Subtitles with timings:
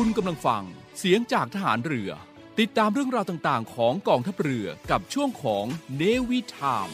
[0.00, 0.64] คุณกำลังฟัง
[0.98, 2.10] เสียงจากทหารเรือ
[2.58, 5.64] ติดตามเรื่องราวต่างๆ ของกองทัพเรือกับช่วงของ
[5.96, 6.88] เนวิทาม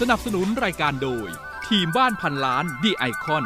[0.00, 1.28] สนับสนุนรายการโดย
[1.66, 3.44] ทีมบ้านพันล้านดีไอคอน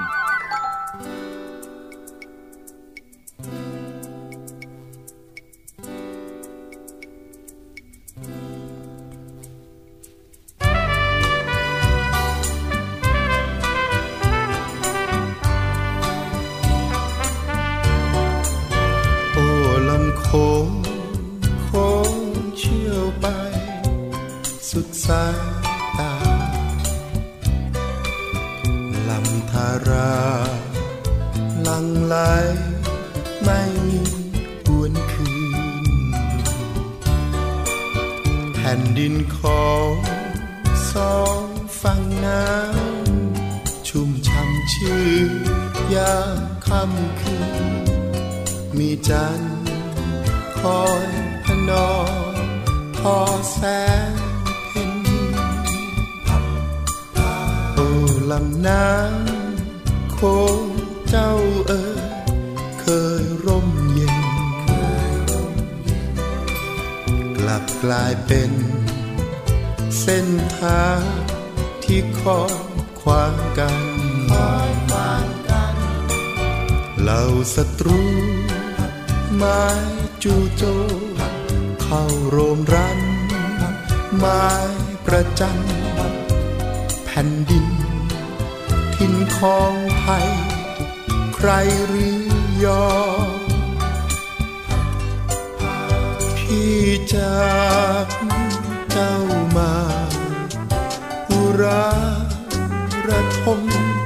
[103.59, 103.61] ม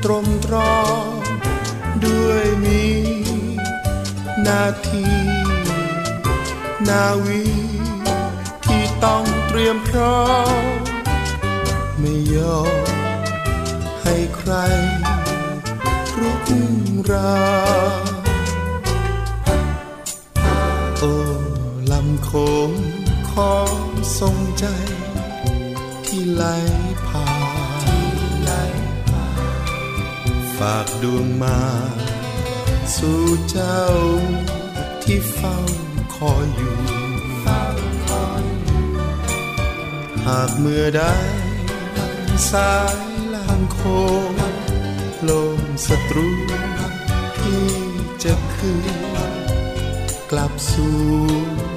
[0.04, 0.72] ตรมตรอ
[2.04, 2.84] ด้วยมี
[4.46, 5.06] นาที
[6.88, 7.42] นาวี
[8.64, 10.22] ที่ต้องเตรียมพร้อ
[10.62, 10.74] ม
[11.98, 12.88] ไม่ยอม
[14.02, 14.52] ให้ใคร
[16.18, 16.40] รุก
[17.12, 17.36] รา
[18.02, 18.14] น
[20.98, 21.14] โอ้
[21.90, 22.30] ลำโข
[22.68, 22.70] ง
[23.30, 23.76] ของ
[24.18, 24.64] ทรงใจ
[26.06, 31.60] ที่ไหลากดวงมา
[32.96, 33.82] สู่เจ้า
[35.02, 35.58] ที่เฝ้า
[36.14, 36.74] คอยอยู่
[40.28, 41.16] หากเมื่อได้
[42.50, 42.98] สาย
[43.34, 43.78] ลางโค
[44.30, 44.32] ง
[45.28, 46.28] ลมศัตรู
[47.38, 47.66] ที่
[48.24, 49.24] จะคืน
[50.30, 51.73] กลับสู่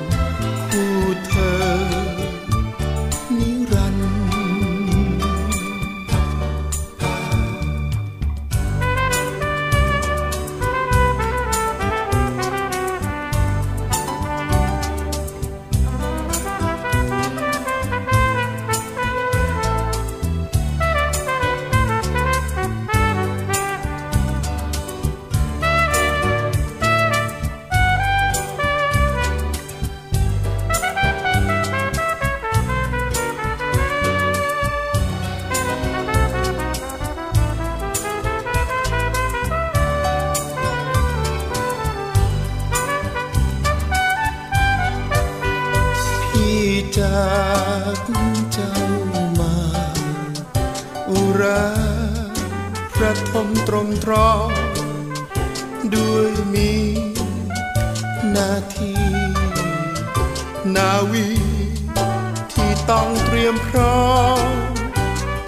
[63.25, 64.07] เตรียมพร้อ
[64.47, 64.51] ม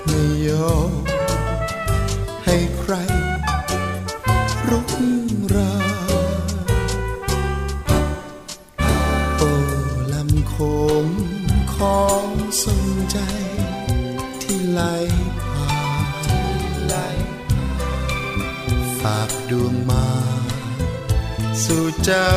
[0.06, 0.92] ไม่ยอม
[2.46, 2.94] ให้ใคร
[4.70, 4.90] รุก
[5.54, 6.66] ราน
[9.38, 9.52] โอ้
[10.14, 10.56] ลำโข
[11.04, 11.06] ง
[11.76, 12.28] ของ
[12.64, 13.18] สนใจ
[14.42, 14.82] ที่ไหล
[15.42, 15.72] ผ่า
[16.26, 16.96] นไหล
[19.00, 20.08] ฝากดวงมา
[21.64, 22.34] สู่เจ้า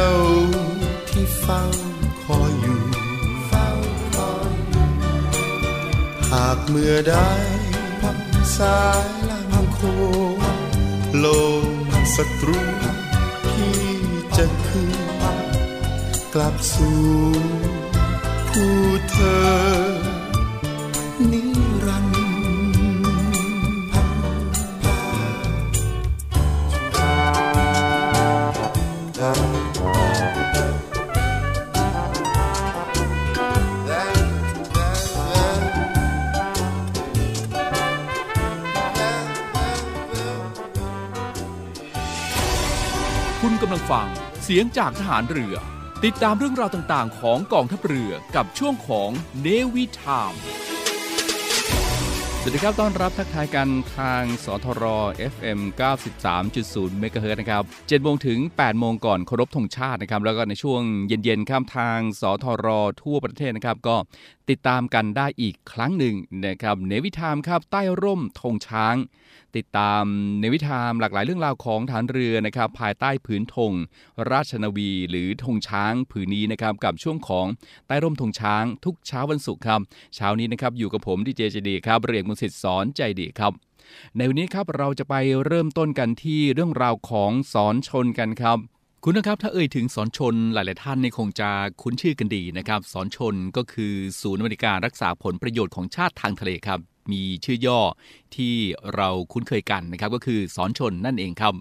[1.08, 1.62] ที่เฝ้า
[6.68, 7.30] เมื่อได้
[8.56, 9.80] สายลำโค
[11.18, 11.26] โล
[11.64, 11.66] ง
[12.16, 12.60] ศัตรู
[13.52, 13.82] ที่
[14.36, 15.12] จะคืน
[16.34, 17.02] กลับสู่
[18.48, 18.76] ผู้
[19.10, 19.16] เธ
[19.90, 19.91] อ
[44.46, 45.56] เสียงจากทหารเรือ
[46.04, 49.10] ติดตามเรื่องราวต่างๆ ของกองทัพเรือกับช่วงของ
[49.40, 50.32] เนวิทาม
[52.40, 54.84] สวัสดีครับ ต้อนรับทักทายกันทางสทร
[55.32, 55.60] FM
[56.30, 62.66] 93.0เมกะเฮิรตนะครับ7โมงถึง 8 โมงก่อนเคารพธงชาตินะครับ แล้วก็ในช่วงเย็นๆข้ามทางสทร
[63.02, 63.96] ทั่วประเทศนะครับ ก็
[64.50, 68.96] ติดตามกันได้อีกครั้งหนึ่งนะครับเนวิทามครับใต้ร่มธงช้าง
[69.56, 70.04] ติดตาม
[70.40, 73.72] เนวิทามหลากหลายเรื่องราวของฐานเรือนะครับภายใต้ผืนธง
[74.30, 77.46] ราชนาวีหรือธงช้างผืนนี้นะครับกับช่วงของ
[77.86, 79.80] ใต้ร่มธงช้างทุกเช้าวันศุกร์ครับ
[80.14, 83.52] เช้านี้นะครับอยู่กับผมดีเจเจดีครับเรียกมุสิตสอนใจดีครับ
[84.16, 85.14] ในวันนี้ครับเราจะไป
[85.46, 88.58] เริ่มต้นกันที่เรื่องราวของสอนชนกันครับ
[89.04, 91.50] คุณนะครับถ้าเอ่ยถึงสอนชนหลาย ๆ ท่านในคงจะ
[91.82, 96.80] คุ้นชื่อกันดีนะครับ สอนชนก็คือศูนย์อเมริการรักษาผลประโยชน์ของชาติทางทะเลครับ
[97.12, 97.80] มีชื่อย่อ
[98.36, 98.54] ที่
[98.94, 101.54] เราคุ้นเคยกันนะครับ ก็คือสอนชนนั่นเองครับ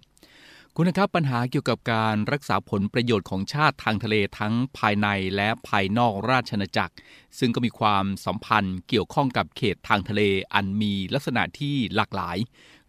[0.75, 6.93] คุณนะครับปัญหาเกี่ยวกับการรักษาผลประโยชน์ของชาติทางทะเลทั้งภายในและภายนอกราชอาณาจักร
[7.39, 10.21] ซึ่งก็มีความสัมพันธ์เกี่ยวข้องกับเขตทางทะเล
[10.53, 12.37] อันมีลักษณะที่หลากหลาย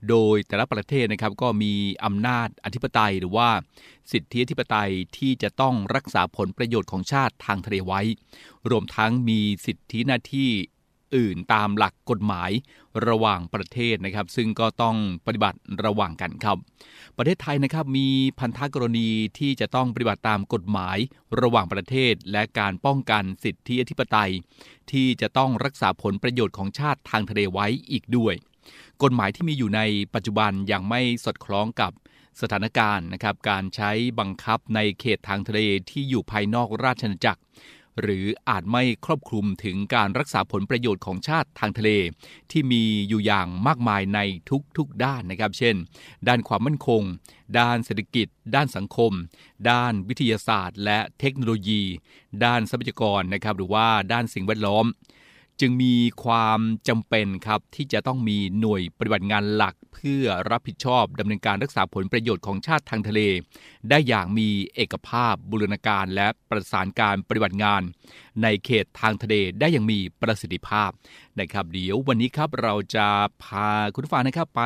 [0.08, 1.72] โดยแต่ละประเทศนะครับก็มี
[2.04, 3.48] อำนาจอธิปไตย หรือว่า
[4.12, 8.00] สิทธิอธิปไตยที่จะต้องรักษาผลประโยชน์ของชาติทางทะเลไว้
[8.70, 10.50] รวมทั้งมีสิทธิหน้าที่
[11.16, 12.50] อื่นตามหลักกฎหมาย
[13.08, 14.96] ระหว่างประเทศนะครับ ซึ่งก็ต้อง
[15.26, 16.56] ปฏิบัติระหว่างกันครับ
[17.16, 18.08] ประเทศไทยนะครับมี
[18.38, 19.08] พันธกรณี
[19.38, 20.98] ที่จะต้องปฏิบัติตามกฎหมาย
[21.40, 24.32] ระหว่างประเทศ และการป้องกันสิทธิอธิปไตย
[24.92, 28.34] ที่จะต้องรักษาผลประโยชน์ของชาติทางทะเลไว้อีกด้วย
[29.02, 29.80] กฎหมายที่มีอยู่ใน
[30.14, 31.92] ปัจจุบันยังไม่สอดคล้องกับ
[32.40, 35.60] สถานการณ์นะครับการใช้บังคับในเขตทางทะเล
[35.90, 37.42] ที่อยู่ภายนอกราชอาณาจักร
[38.00, 41.90] หรืออาจไม่ครอบคลุมถึงการรักษาผลประโยชน์ของชาติทางทะเล
[42.50, 44.20] ที่มีอยู่อย่างมากมายใน
[44.76, 45.74] ทุกๆด้านนะครับ เช่น
[46.28, 47.02] ด้านความมั่นคง
[47.58, 49.12] ด้านเศรษฐกิจ ด้านสังคม
[49.70, 51.82] ด้านวิทยาศาสตร์ และเทคโนโลยี
[52.44, 54.86] ด้านทรัพยากรนะครับหรือว่าด้านสิ่งแวดล้อม
[55.60, 55.94] จึงมี
[56.24, 63.20] ความจำเป็นครับที่จะต้องมีหน่วยปฏิบัติงานหลัก เพื่อรับผิดชอบดำเนินการรักษาผลประโยชน์ของชาติทางทะเล
[63.90, 67.82] ได้อย่างมีเอกภาพบูรณาการและประสานการปฏิบัติงาน
[68.42, 70.90] ในเขตทางทะเลได้อย่างมีประสิทธิภาพ
[71.40, 73.06] นะครับ เดี๋ยววันนี้ครับเราจะ
[73.44, 74.62] พาคุณผู้ฟังนะครับไป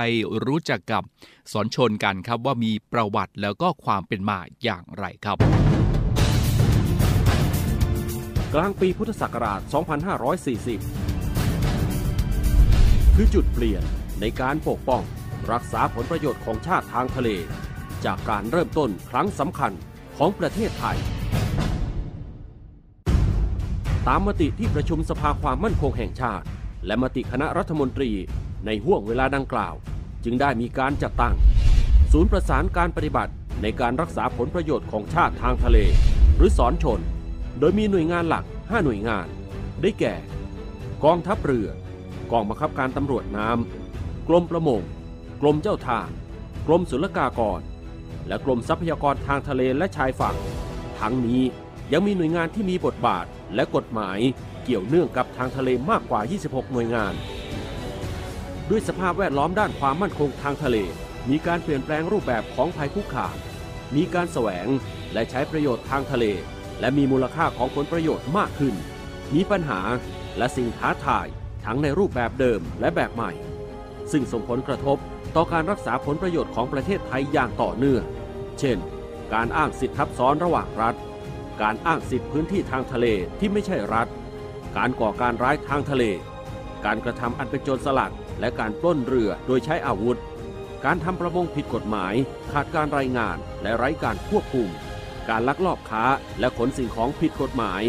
[0.47, 1.03] รู้จักกับ
[1.53, 5.76] สอนชนกันครับว่ามีประวัติแล้วก็ความเป็นมาอย่างไรครับ
[8.59, 9.61] ลางปีพุทธศักราช
[10.39, 13.83] 2540 คือจุดเปลี่ยน
[14.21, 15.03] ในการปกป้อง
[15.53, 17.29] รักษาผลประโยชน์ของชาติทางทะเล
[18.05, 19.73] จากการเริ่มต้นครั้งสำคัญ
[20.17, 20.99] ของประเทศไทย
[24.07, 26.45] ตามมติที่ประชุมสภาความมั่นคงแห่งชาติ
[26.87, 28.11] และมติคณะรัฐมนตรี
[28.67, 29.75] ในห่วงเวลาดังกล่าว
[30.25, 31.35] จึงได้มีการจัดตั้ง
[32.13, 33.33] ศูนย์ประสานการปฏิบัติ
[33.63, 35.79] ในการรักษาผลประโยชน์ของชาติทางทะเล
[36.37, 37.01] หรือสอนชน
[37.59, 39.27] โดยมีหน่วยงานหลัก 5 หน่วยงาน
[39.83, 40.15] ได้แก่
[41.05, 41.69] กองทัพเรือ
[42.33, 44.83] กองบังคับการตำรวจน้ำ กรมประมง
[45.41, 46.01] กรมเจ้าท่า
[46.67, 47.61] กรมศุลกากร
[48.29, 50.37] และกรมทรัพยากรทางทะเลและชายฝั่ง
[50.99, 51.43] ทั้งนี้
[51.93, 54.19] ยังมีหน่วยงานที่มีบทบาทและกฎหมาย
[54.65, 57.15] เกี่ยวเนื่องกับทางทะเลมากกว่า 26 หน่วยงาน
[58.71, 60.77] ด้วยสภาพแวดล้อมด้านความมั่นคงทางทะเล
[61.31, 63.37] มีการเปลี่ยนแปลงรูปแบบของภัยคุกคาม
[63.97, 64.69] มีการแสวง
[65.13, 66.25] และใช้ประโยชน์ทางทะเล
[66.81, 68.75] และมีมูลค่าของผลประโยชน์มากขึ้น
[69.35, 69.81] มีปัญหา
[70.39, 71.27] และสิ่งท้าทาย
[71.65, 73.33] ทั้งในรูปแบบเดิมและแบบใหม่
[74.13, 74.97] ซึ่งส่งผลกระทบ
[75.37, 78.03] ต่อการรักษาผลประโยชน์ของประเทศไทยอย่างต่อเนื่อง
[78.59, 78.79] เช่น
[79.35, 80.95] การอ้างสิทธิทับซ้อนระหว่างรัฐ
[81.63, 83.07] การอ้างสิทธิพื้นที่ทางทะเล
[83.39, 84.09] ที่ไม่ใช่รัฐ
[84.77, 86.05] การก่อการร้ายทางทะเล
[86.85, 90.19] การกระทำอันเป็นโจรสลัด และการปล้นเรือโดยใช้อาวุธ
[90.85, 92.15] การทำประมงผิดกฎหมาย
[92.53, 94.69] ขาดการรายงานและไร้การควบคุม
[95.29, 96.05] การลักลอบค้า
[96.41, 97.83] และขนสิ่งของผิดกฎหมาย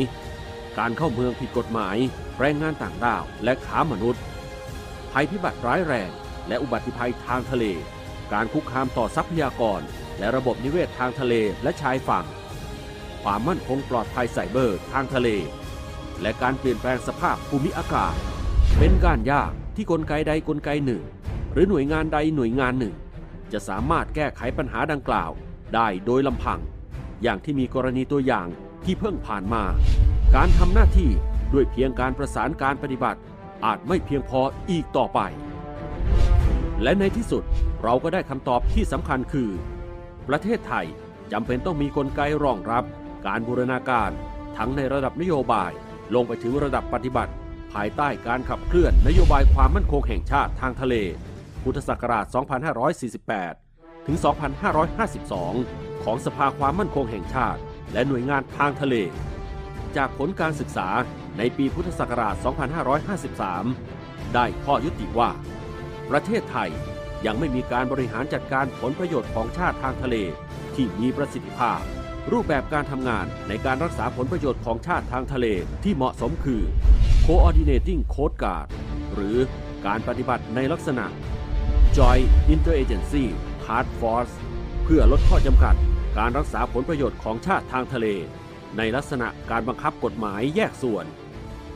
[0.79, 1.97] การเข้าเมืองผิดกฎหมาย
[2.39, 4.21] แรงงานต่างด้าวและค้ามนุษย์
[5.11, 6.11] ภัยพิบัติร้ายแรง
[6.47, 7.65] และอุบัติภัยทางทะเล
[8.33, 9.81] การคุกคามต่อทรัพยากร
[10.19, 12.25] และระบบนิเวศทางทะเลและชายฝั่ง
[13.23, 15.29] ความมั่นคงปลอดภัยไซเบอร์ทางทะเล
[16.21, 18.13] และการเปลี่ยนแปลงสภาพภูมิอากาศ
[18.77, 21.01] เป็นการยากที่กลไกใดกลไกหนึ่ง
[21.53, 22.95] หรือหน่วยงานใดหน่วยงานหนึ่ง
[23.53, 25.31] จะสามารถแก้ไขปัญหาดังกล่าว
[25.73, 26.59] ได้โดยลำพัง
[27.23, 28.47] อย่างที่มีกรณีตัวอย่าง
[28.83, 29.63] ที่เพิ่งผ่านมา
[30.35, 31.09] การทำหน้าที่
[31.53, 33.19] ด้วยเพียงการประสานการปฏิบัติ
[33.65, 35.19] อาจไม่เพียงพออีกต่อไป
[36.83, 37.43] และในที่สุด
[37.83, 39.49] เราก็ได้คำตอบที่สำคัญคือ
[40.27, 40.85] ประเทศไทย
[41.31, 42.83] จำเป็นต้องมีกลไกรองรับ
[43.27, 44.11] การบูรณาการ
[44.57, 45.71] ทั้งในระดับนโยบาย
[46.15, 47.33] ลงไปถึงระดับปฏิบัติ
[47.73, 50.95] ภายใต้การขับเคลื่อนนโยบายความมั่นคงแห่งชาติทางทะเล
[51.63, 52.25] พุทธศักราช
[53.35, 57.59] 2548 ถึง 2552 ของสภาความมั่นคงแห่งชาติ
[57.93, 58.95] และหน่วยงานทางทะเล
[59.97, 60.87] จากผลการศึกษา
[61.37, 62.35] ในปีพุทธศักราช
[63.55, 65.29] 2553 ได้ข้อยุติว่า
[66.09, 66.69] ประเทศไทย
[67.25, 70.15] ยังไม่มีการบริหารจัดการผลประโยชน์ของชาติทางทะเล
[70.75, 71.79] ที่มีประสิทธิภาพ
[72.31, 75.45] รูปแบบการทำงานในการรักษาผลประโยชน์ของชาติทางทะเล
[75.83, 76.61] ที่เหมาะสมคือ
[77.25, 78.67] Coordinating Coast Guard
[79.13, 79.37] หรือ
[79.85, 81.05] การปฏิบัติในลักษณะ
[81.97, 83.25] Joint Interagency
[83.63, 84.33] Task Force
[84.83, 85.75] เพื่อลดข้อจำกัด
[86.17, 88.07] การรักษาผลประโยชน์ของชาติทางทะเล
[88.77, 91.05] ในลักษณะการบังคับกฎหมายแยกส่วน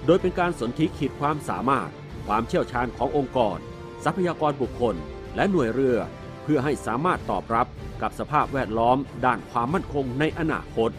[0.06, 1.90] โดยเป็นการสนธิขีดความสามารถ
[2.28, 3.58] ความเชี่ยวชาญขององค์กร
[4.04, 4.96] ทรัพยากรบุคคล
[5.36, 5.98] และหน่วยเรือ
[6.44, 7.68] เพื่อให้สามารถตอบรับ
[8.02, 10.92] กับสภาพแวดล้อมด้านความมั่นคงในอนาคต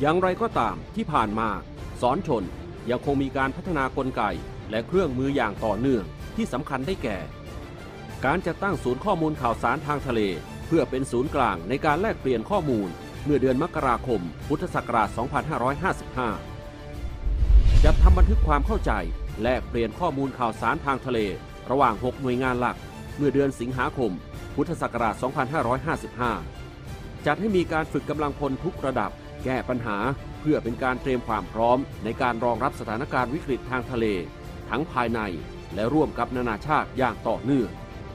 [0.00, 1.48] อย่างไรก็ตามที่ผ่านมา
[2.00, 2.44] สอนชน
[2.90, 4.22] ยังคงมีการพัฒนากลไก
[4.70, 6.04] และเครื่องมืออย่างต่อเนื่อง
[6.36, 7.18] ที่สำคัญได้แก่
[8.24, 10.22] การจัดตั้งศูนย์ข้อมูลข่าวสารทางทะเล
[10.74, 12.88] พื่อเป็นศูนย์กลางในการแลกเปลี่ยนข้อมูล
[13.24, 15.08] เมื่อเดือนมกราคม พุทธศักราช
[16.66, 18.92] 2555 จัดทำบันทึกความเข้าใจ
[19.42, 21.18] แลกเปลี่ยนข้อมูลข่าวสารทางทะเล
[21.70, 22.76] ระหว่าง 6 หน่วยงานหลัก
[23.16, 24.12] เมื่อเดือนสิงหาคม
[24.54, 25.14] พุทธศักราช
[26.40, 29.10] 2555 จัดให้มีการฝึกกำลังพลทุกระดับ
[29.44, 29.98] แก้ปัญหา
[30.40, 34.06] เพื่อเป็นการเตรียมความพร้อม ในการรองรับสถานการณ์วิกฤตทางทะเล
[34.70, 35.20] ทั้งภายใน
[35.74, 37.70] และร่วมกับนานาชาติอย่างต่อเนื่อง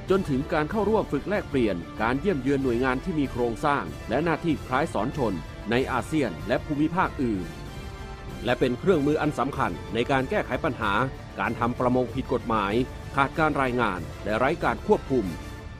[0.09, 5.33] จนถึงการเข้าร่วมฝึกแลกเปลี่ยน การเยี่ยมเยือนหน่วยงานที่มีโครงสร้าง และหน้าที่คล้ายสอนชน
[5.71, 7.45] ในอาเซียนและภูมิภาคอื่น
[8.45, 10.93] และเป็นเครื่องมืออันสำคัญในการแก้ไขปัญหา
[11.39, 12.73] การทำประมงผิดกฎหมาย
[13.15, 15.25] ขาดการรายงาน และไร้การควบคุม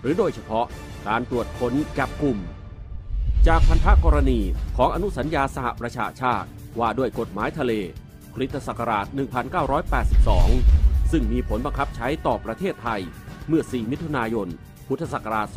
[0.01, 0.65] หรือโดยเฉพาะ
[1.07, 2.38] การตรวจค้นจับกลุ่ม
[3.48, 4.39] จากพันธกรณี
[4.77, 6.48] ของอนุสัญญาสหประชาชาติ
[6.79, 7.74] ว่าด้วยกฎหมายทะเล
[8.36, 9.05] คริสตศักราช
[10.34, 13.01] 1982 ซึ่งมีผลบังคับใช้ต่อประเทศไทย
[13.48, 14.48] เมื่อ 4 มิถุนายน
[14.88, 15.48] พุทธศักราช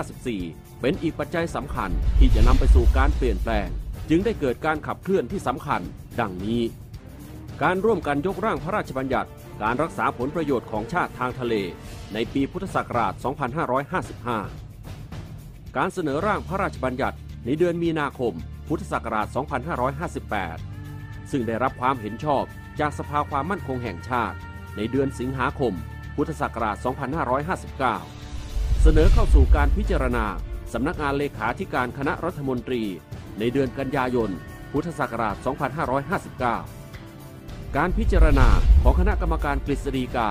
[0.00, 3.68] 2554 เป็นอีกปัจจัยสำคัญที่จะนำไปสู่การเปลี่ยนแปลง
[4.08, 5.80] จึงได้เกิดการขับเคลื่อนที่สำคัญ
[6.20, 6.62] ดังนี้
[7.62, 9.30] การร่วมกันยกร่างพระราชบัญญัติ
[9.62, 11.54] การรักษาผลประโยชน์ของชาติทางทะเล
[12.14, 13.14] ในปีพุทธศักราช
[14.84, 18.34] 2555 การเสนอร่างพระราชบัญญัติในเดือนมีนาคม
[18.68, 19.26] พุทธศักราช
[20.48, 22.44] 2558 ซึ่งได้รับความเห็นชอบ
[22.80, 24.36] จากสภาความมั่นคงแห่งชาติ
[24.76, 25.74] ในเดือนสิงหาคม
[26.20, 26.76] พุทธศักราช
[27.98, 30.24] 2559 เสนอเข้าสู่การพิจารณา
[30.72, 32.82] สำนักงานเลขาธิการคณะรัฐมนตรี
[33.38, 34.30] ในเดือนกันยายน
[34.72, 35.36] พุทธศักราช
[36.96, 38.48] 2559 การพิจารณา
[38.82, 40.30] ของคณะกรรมการกฤษฎีกา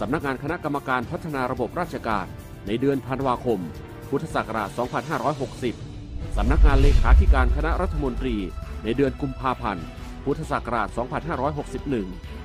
[0.00, 2.26] สำนักงานคณะกรรมการพัฒนาระบบราชการ
[2.66, 3.60] ในเดือนธันวาคม
[4.10, 4.70] พุทธศักราช
[5.52, 8.36] 2560 สำนักงานเลขาธิการคณะรัฐมนตรี
[8.84, 9.86] ในเดือนกุมภาพันธ์
[10.24, 12.35] พุทธศักราช 2561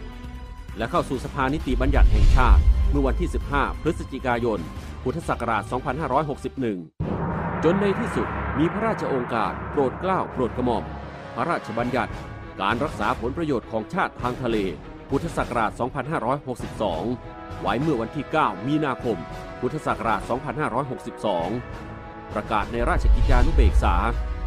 [0.77, 4.59] และเข้าสู่สภานิติบัญญัติแห่งชาติ เมื่อวันที่ 15 พฤศจิกายน
[5.03, 5.63] พุทธศักราช
[6.83, 10.83] 2561 จนในที่สุดมีพระราชโองการโปรดเกล้าโปรดกระหม่อม
[11.35, 12.13] พระราชบัญญัติ
[12.61, 14.57] การรักษาผลประโยชน์ของชาติทางทะเล
[15.09, 15.71] พุทธศักราช
[16.67, 19.17] 2562 ไว้เมื่อวันที่ 9 มีนาคม
[19.59, 20.21] พุทธศักราช
[21.47, 23.95] 2562 ประกาศในราชกิจจานุเบกษา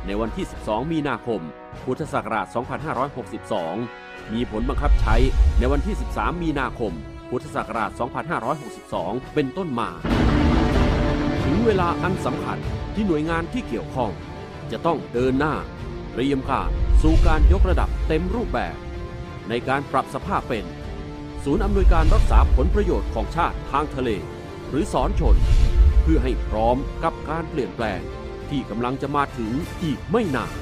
[0.06, 1.40] ในวันที่ 12 มีนาคม
[1.84, 2.46] พุทธศักราช
[3.12, 5.16] 2562 มีผลบังคับใช้
[5.58, 6.92] ในวันที่ 13 มีนาคม
[7.30, 7.90] พุทธศักราช
[8.62, 9.90] 2562 เป็นต้นมา
[11.44, 12.58] ถึงเวลาอันสำคัญ
[12.94, 14.10] ที่หน่วยงานที่เกี่ยวข้อง
[14.72, 15.54] จะต้องเดินหน้า
[16.12, 16.70] เตรียมการ
[17.02, 18.76] สู่การยกระดับเต็มรูปแบบ
[19.48, 20.64] ในการปรับสภาพเป็น
[21.44, 24.10] ศูนย์อำนวยการรักษาผลประโยชน์ของชาติทางทะเล
[24.68, 25.36] หรือสอนชน
[26.02, 28.00] เพื่อให้พร้อมกับการเปลี่ยนแปลง
[28.50, 29.52] ที่กำลังจะมาถึง
[29.82, 30.52] อีกไม่นาน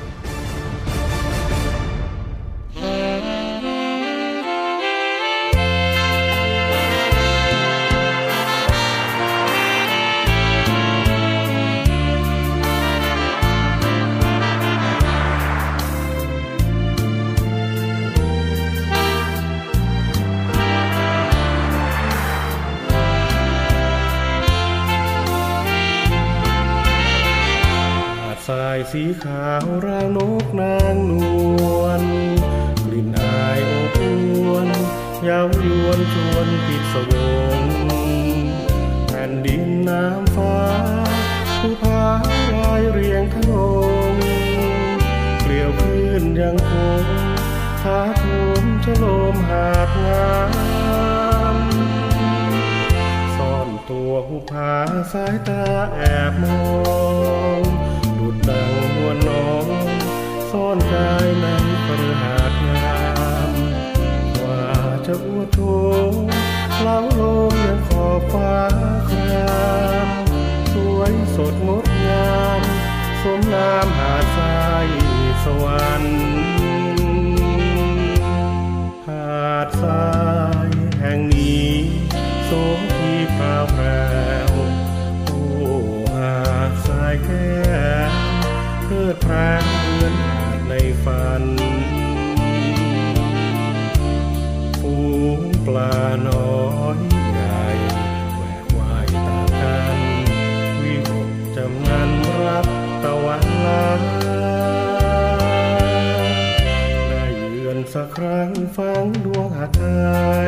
[108.23, 109.83] รั้งฟังดวงหาไท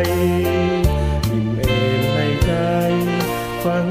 [0.04, 0.08] ย
[1.30, 1.62] อิ่มเอ
[1.98, 2.50] มในใจ
[3.64, 3.84] ฟัง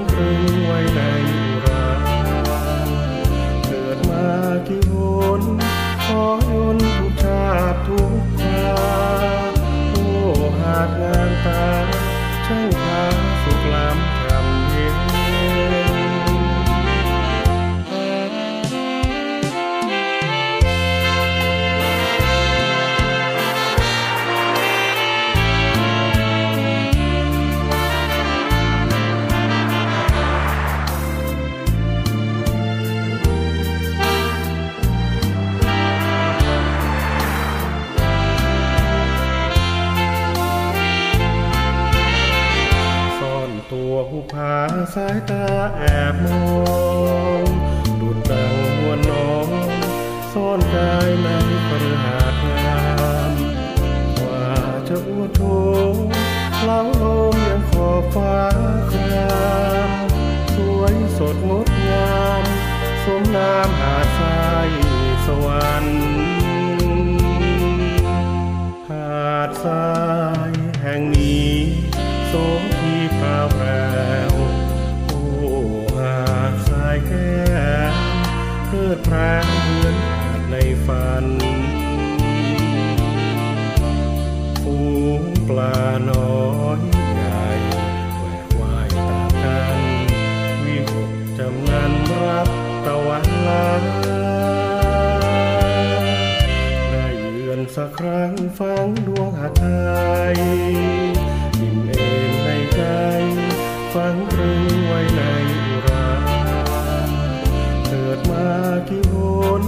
[108.16, 108.48] ดมา
[108.90, 109.16] กี่ห
[109.62, 109.64] น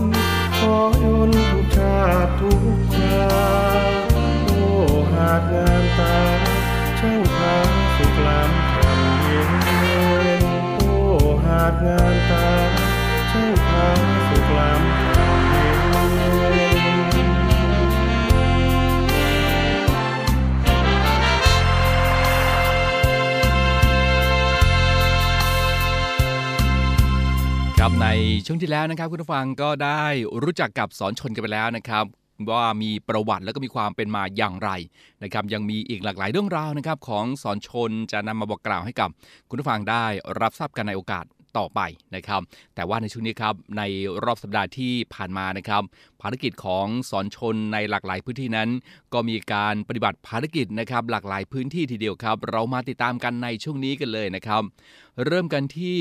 [0.58, 2.64] ขอยนทุกชาติทุก
[2.96, 3.36] ครา
[4.46, 4.64] โอ้
[5.12, 6.16] หาดงามตา
[7.00, 7.56] ช่างพา
[7.96, 9.54] สุขล้ำคำเย็น
[10.76, 10.94] โอ้
[11.46, 12.48] หาดงามตา
[13.32, 13.88] ช่างพา
[14.30, 15.05] สุขล้ำ
[27.88, 28.12] ครับใน
[28.46, 30.04] ช่วงที่แล้วนะครับคุณผู้ฟังก็ได้
[30.44, 32.06] รู้จักกับสอนชนกันไปแล้วนะครับ
[32.50, 34.70] ว่ามีประวัติแล้วก็มีความเป็นมาอย่างไร
[35.24, 39.10] นะครับยังมีอีกหลากหลายเรื่องราวนะครับของสอนชนจะนำมาบอกกล่าวให้กับ
[39.50, 40.06] คุณผู้ฟังได้
[40.42, 41.26] รับทราบกันในโอกาส
[41.58, 41.82] ต่อไป
[42.16, 42.42] นะครับ
[42.76, 43.84] แต่ว่าในช่วงนี้ครับใน
[44.24, 45.84] รอบสัปดาห์ที่ผ่านมานะครับ
[46.22, 48.70] ภารกิจของสอนชนในหลากหลายพื้นที่นั้น
[49.14, 54.62] ก็มีการปฏิบัติภารกิจนะครับ หลากหลายพื้นที่ทีเดียวครับ เรามาติดตามกันในช่วงนี้กันเลยนะครับ
[55.26, 56.00] เริ่มกันที่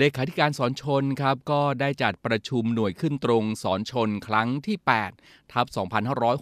[0.00, 4.76] เลขาธิการสอนชนครับก็ได้จัดประชุมหน่วยขึ้นตรงสอนชนครั้งที่
[5.14, 5.66] 8 ทับ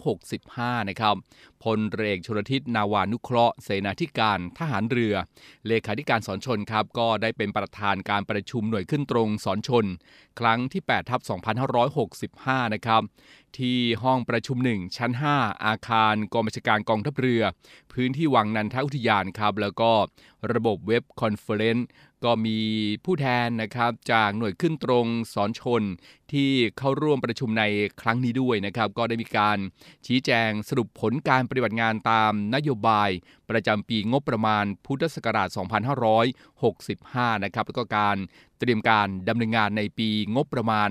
[0.07, 1.15] 2565 นะครับ
[1.63, 5.15] พลเรือเอกชลทิศนาวานุเคราะห์เสนาธิการทหารเรือ
[5.67, 9.85] เลขาธิการสอนชนครับก็ได้เป็นประธานการประชุมหน่วยขึ้นตรงสอนชน
[10.39, 11.21] ครั้งที่8ทับ
[11.97, 13.01] 2565 นะครับ
[13.57, 17.43] ที่ห้องประชุม 1 ชั้น 5 อาคารกองบัญชาการกองทัพเรือ
[17.93, 19.91] พื้นที่วังนันทอุทยานครับแล้วก็
[20.53, 21.87] ระบบ web conference
[22.23, 22.59] ก็มี
[23.05, 25.83] ผู้แทนนะครับจากหน่วยขึ้นตรงศรชล
[26.31, 27.63] ที่เข้าร่วมประชุมใน
[28.01, 29.57] ครั้งนี้ด้วยนะครับ ก็ได้มีการ
[30.05, 33.09] ชี้แจงสรุปผลการปฏิบัติงานตามนโยบาย
[33.49, 35.47] ประจำปีงบประมาณพุทธศักราช
[37.35, 38.17] 2565 นะครับแล้วก็การ
[38.59, 40.89] เตรียมการดำเนินงานในปีงบประมาณ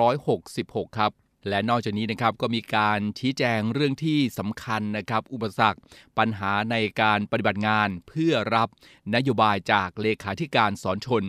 [0.00, 1.12] 2566 ครับ
[1.48, 5.78] และนอกจากนี้นะครับก็มีการชี้แจงเรื่องที่สำคัญนะครับอุปสรรค
[6.18, 8.68] ปัญหาในการปฏิบัติงานเพื่อรับ
[9.14, 11.24] นโยบายจากเลขาธิการสอนชน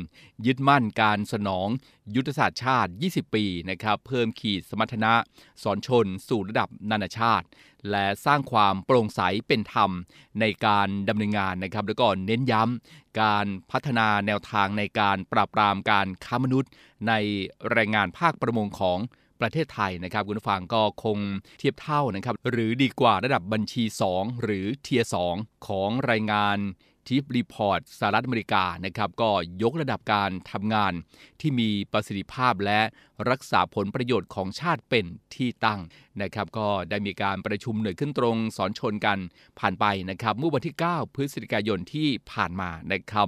[0.45, 1.67] ยึดมั่นการสนอง
[2.15, 5.13] ยุทธศาสตร์ชาติ 20 ปีนะครับเพิ่มขีดสมรรถนะ
[5.63, 7.45] สอนชน สู่ระดับนานาชาติ
[7.89, 9.91] และสร้างความโปร่งใสเป็นธรรม
[10.39, 16.71] ในการดำเนินงานนะครับแล้วก็เน้นย้ำการพัฒนาแนวทางในการปราบปรามการค้ามนุษย์
[17.07, 17.13] ใน
[17.71, 18.99] แรงงานภาคประมงของ
[19.41, 21.17] ประเทศไทยนะครับคุณผู้ฟังก็คง
[21.59, 26.57] เทียบเท่านะครับหรือดีกว่าระดับบัญชี 2 หรือ Tier 2ของรายงาน
[27.07, 29.29] TIP Report สหรัฐอเมริกานะครับก็
[29.63, 30.93] ยกระดับการทำงาน
[31.41, 32.81] ที่มีประสิทธิภาพและ
[33.29, 35.79] รักษาผลประโยชน์ของชาติเป็นที่ตั้ง
[36.21, 39.17] นะครับ ก็ได้มีการประชุมหน่วยขึ้นตรงศรชลกัน
[39.59, 43.27] ผ่านไปนะครับเมื่อวันที่ 9 พฤศจิกายนที่ผ่านมานะครับ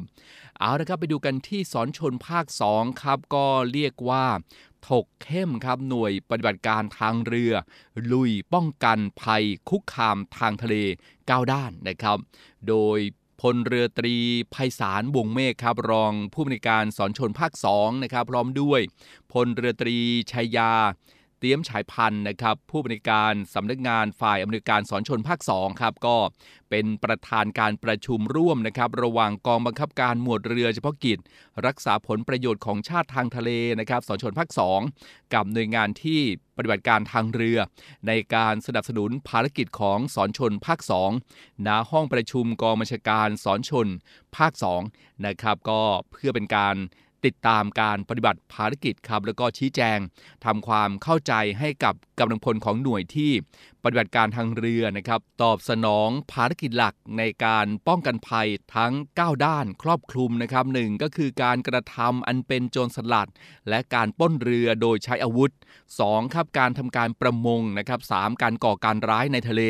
[0.59, 4.25] เอาละครับไปดูกันที่สอนชนภาค 2 ครับ ก็เรียกว่า
[4.89, 7.53] ถกเข้มครับหน่วยปฏิบัติการทางเรือ
[8.11, 10.75] ลุยป้องกันภัยคุกคามทางทะเล
[11.17, 12.17] 9 ด้านนะครับ
[12.67, 12.99] โดย
[13.47, 14.15] พลเรือตรี
[14.51, 18.81] ไพศาลวงเมฆครับรองผู้บริการสอนชนภาค2นะครับพร้อมด้วย
[19.31, 19.97] พลเรือตรี
[20.31, 20.71] ชัยยา
[21.43, 26.17] เตรียมฉายพันธ์นะครับผู้บริการสำนักงานฝ่ายอำนวยการสอนชนภาค2ครับก็
[26.69, 31.19] เป็นประธานการประชุมร่วมนะครับระหว่างกองบังคับการหมวดเรือเฉพาะกิจ
[31.65, 34.49] รักษาผลประโยชน์ของชาติทางทะเลนะครับสอนชนภาค
[34.89, 36.21] 2กับหน่วยงานที่
[36.57, 37.57] ปฏิบัติการทางเรือ
[38.07, 40.79] ในการสนับสนุนภารกิจของสอนชนภาค
[41.23, 43.87] 2ณห้องประชุมกองบัญชาการสอนชน
[44.37, 44.53] ภาค
[44.89, 46.75] 2นะครับก็เพื่อเป็นการ
[47.25, 49.99] ติดตามการปฏิบัติภารกิจครับ แล้วก็ชี้แจง
[50.45, 53.31] ทำความเข้าใจให้กับกำลังพลของหน่วยที่
[53.83, 63.29] ปฏิบัติการทางเรือนะครับ ตอบสนองภารกิจหลักในการป้องกันภัยทั้ง 9 ด้านครอบคลุมนะครับหนึ่งก็คือการกระทำอันเป็นโจรสลัด
[63.69, 65.51] และการป้นเรือโดยใช้อาวุธ
[65.97, 66.33] 2.
[66.33, 68.41] ครับการทำการประมงนะครับ 3.
[68.41, 69.61] การก่อการร้ายในทะเล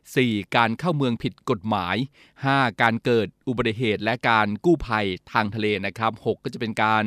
[0.00, 0.56] 4.
[0.56, 1.96] การเข้าเมืองผิดกฎหมาย
[2.38, 2.82] 5.
[2.82, 7.04] การเกิดอุบัติเหตุ และการกู้ภัยทางทะเลนะครับ 6 ก็จะเป็นการ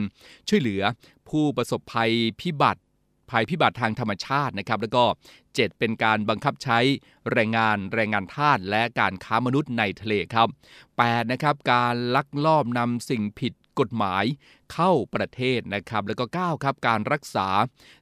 [0.49, 0.81] ช่วยเหลือ
[1.29, 2.81] ผู้ประสบภัยพิบัติ
[3.29, 5.05] ภัยพิบัติทางธรรมชาตินะครับ แล้วก็
[5.41, 6.79] 7 เป็นการบังคับใช้
[7.31, 10.47] แรงงานแรงงานทาสและการค้ามนุษย์ในทะเลครับ
[10.95, 14.25] 8 นะครับ การลักลอบนำสิ่งผิดกฎหมาย
[14.73, 17.47] เข้าประเทศนะครับ แล้วก็ 9 ครับ การรักษา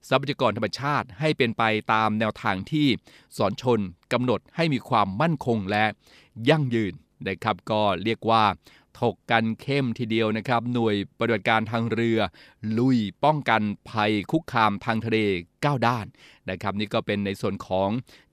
[0.10, 1.64] ทรัพยากรธรรมชาติให้เป็นไป
[1.94, 2.88] ตามแนวทางที่
[3.38, 3.80] สอนชน
[4.14, 5.86] กำหนดให้มีความมั่นคงและ
[6.50, 6.94] ยั่งยืน
[7.28, 8.44] นะครับก็เรียกว่า
[9.02, 12.20] ถกกันเข้มทีเดียวนะครับ หน่วยปฏิบัติการทางเรือ
[12.78, 15.18] ลุยป้องกันภัยคุกคามทางทะเล
[15.56, 16.06] 9 ด้าน
[16.50, 17.90] นะครับ นี่ก็เป็นในส่วนของ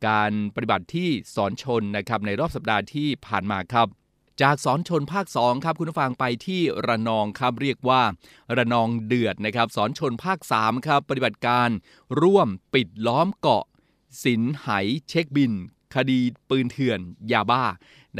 [0.08, 3.88] การปฏิบัติที่สอนชนนะครับในรอบสัปดาห์ที่ผ่านมาครับ
[4.42, 8.02] จากสอนชนภาค 2 ครับคุณผู้ฟังไปที่ระนองครับเรียกว่า
[8.56, 11.68] ระนองเดือดนะครับสอนชนภาค 3 ครับ ปฏิบัติการ
[12.20, 13.64] ร่วมปิดล้อมเกาะ
[14.24, 14.68] สินไห
[15.08, 15.52] เช็คบิน
[15.94, 17.00] คดีปืนเถื่อน
[17.32, 17.64] ยาบ้า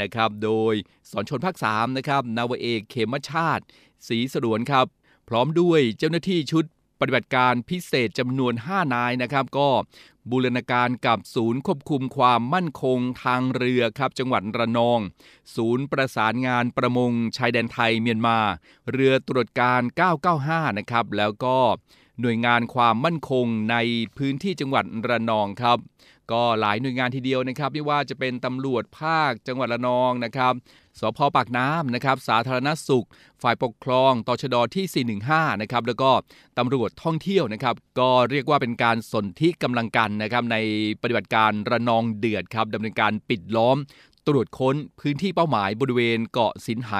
[0.01, 0.73] นะครับ โดย
[1.09, 3.63] สอนชนภาค3นะครับนาวเอกเขมชาติ
[4.07, 4.85] ศรีสรวนครับ
[5.29, 6.65] พร้อมด้วยเจ้าหน้าที่ชุด
[6.99, 9.69] ปฏิบัติการพิเศษจำนวน 5 นายนะครับ ก็
[10.31, 14.99] บูรณาการกับศูนย์ควบคุมความมั่นคงทางเรือครับ จังหวัดระนอง
[15.55, 18.39] ศูนย์ประสานงานประมงชายแดนไทยเมียนมา
[18.91, 19.81] เรือตรวจการ
[20.29, 21.57] 995 นะครับ แล้วก็
[22.21, 23.75] หน่วยงานความมั่นคงใน
[24.17, 25.77] พื้นที่จังหวัดระนองครับ
[26.31, 30.53] ก็หลายหน่วยงานทีเดียวนะครับ ไม่ว่าจะเป็นตำรวจภาคจังหวัดระนองนะครับ
[30.99, 33.07] สพปากน้ำนะครับ สาธารณสุข
[33.43, 36.11] ฝ่ายปกครองตชดที่ 415 นะครับ แล้วก็
[36.57, 40.57] ตำรวจท่องเที่ยวนะครับ ก็เรียกว่าเป็นการสนที่กำลังกันนะครับ ใน
[41.01, 43.77] ปฏิบัติการระนองเดือดครับดำเนินการปิดล้อม
[44.27, 46.93] ตรวจค้นพื้นที่เป้าหมายบริเวณเกาะสินไห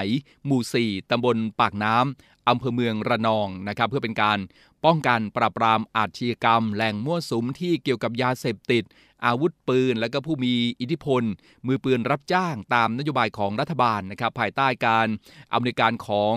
[0.45, 4.39] หมู่ 4 ตำบลปากน้ำ อำเภอเมืองระนองนะครับเพื่อเป็นการ
[4.85, 8.83] ป้องกันปราบปรามอาชญากรรม แหล่งมั่วสุมที่เกี่ยวกับยาเสพติด
[9.25, 11.23] อาวุธปืน และก็ผู้มีอิทธิพล
[11.67, 15.07] มือปืนรับจ้างตามนโยบายของรัฐบาลนะครับภายใต้การ
[15.53, 16.35] อำนวยการของ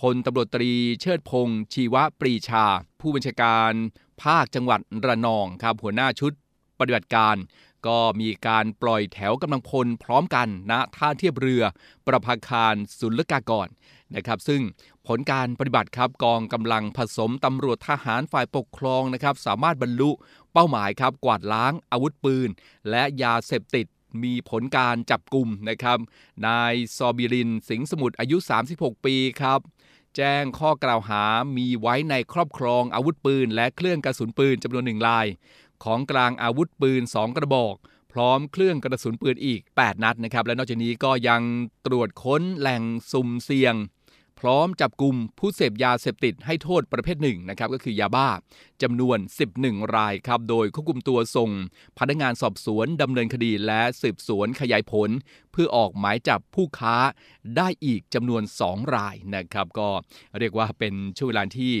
[0.00, 2.64] พลตำรวจตรีเชิดพงศ์ชีวปรีชา
[3.00, 3.72] ผู้บัญชาการ
[4.22, 6.32] ภาคจังหวัดระนองครับหัวหน้าชุด
[6.78, 7.36] ปฏิบัติการ
[7.86, 11.62] ก็มีการปล่อยแถวกำลังพลพร้อมกันณท่าเทียบเรือ
[12.06, 13.68] ประภาคารศุลกากร
[14.14, 14.62] นะครับซึ่ง
[15.06, 20.10] ผลการปฏิบัติครับกองกำลังผสมตำรวจทหารฝ่ายปกครองนะครับสามารถบรรลุ
[20.52, 22.48] เป้าหมายครับกวาดล้างอาวุธปืน
[22.90, 23.86] และยาเสพติด
[24.22, 25.98] มีผลการจับกลุ่มนะครับ
[26.46, 28.36] นายซอบิรินสิงสมุทรอายุ
[28.70, 29.60] 36 ปีครับ
[30.16, 31.24] แจ้งข้อกล่าวหา
[31.56, 35.26] มีไว้ในครอบครองอาวุธปืน และเครื่องกระสุนปืนจำนวนหนึ่งลาย
[35.84, 37.74] ของกลางอาวุธปืน 2 กระบอก
[38.12, 41.42] พร้อมเครื่องกระสุนปืนอีก 8 นัดนะครับ และนอกจากนี้ก็ยัง
[41.86, 43.76] ตรวจค้นแหล่งสุ่มเสี่ยง
[44.40, 48.28] พร้อมจับกลุ่มผู้เสพยาเสพติดให้โทษประเภทหนึ่งนะครับก็คือยาบ้า
[48.82, 49.18] จำนวน
[49.56, 51.50] 11 รายครับโดยควบคุมตัวส่ง
[51.98, 55.10] พนักงานสอบสวนดำเนินคดีและสืบสวนขยายผล
[55.52, 56.96] เพื่อออกหมายจับผู้ค้า
[57.56, 59.88] ได้อีกจำนวน 2 รายนะครับ ก็
[60.38, 61.74] เรียกว่าเป็นช่วงเวลาที่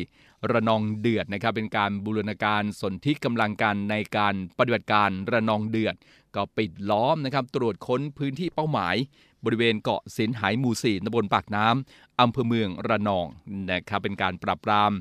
[0.50, 5.94] ระนองเดือดนะครับเป็นการบูรณาการสนธิกำลังกันในการปฏิบัติการระนองเดือด
[6.34, 8.96] ก็ปิดล้อมนะครับตรวจค้นพื้นที่เป้าหมาย
[9.44, 13.26] บริเวณเกาะสินหายหมู่สี่ตำบลปากน้ำอำเภอเมืองระนอง
[13.70, 14.92] นะครับเป็นการปราบปราม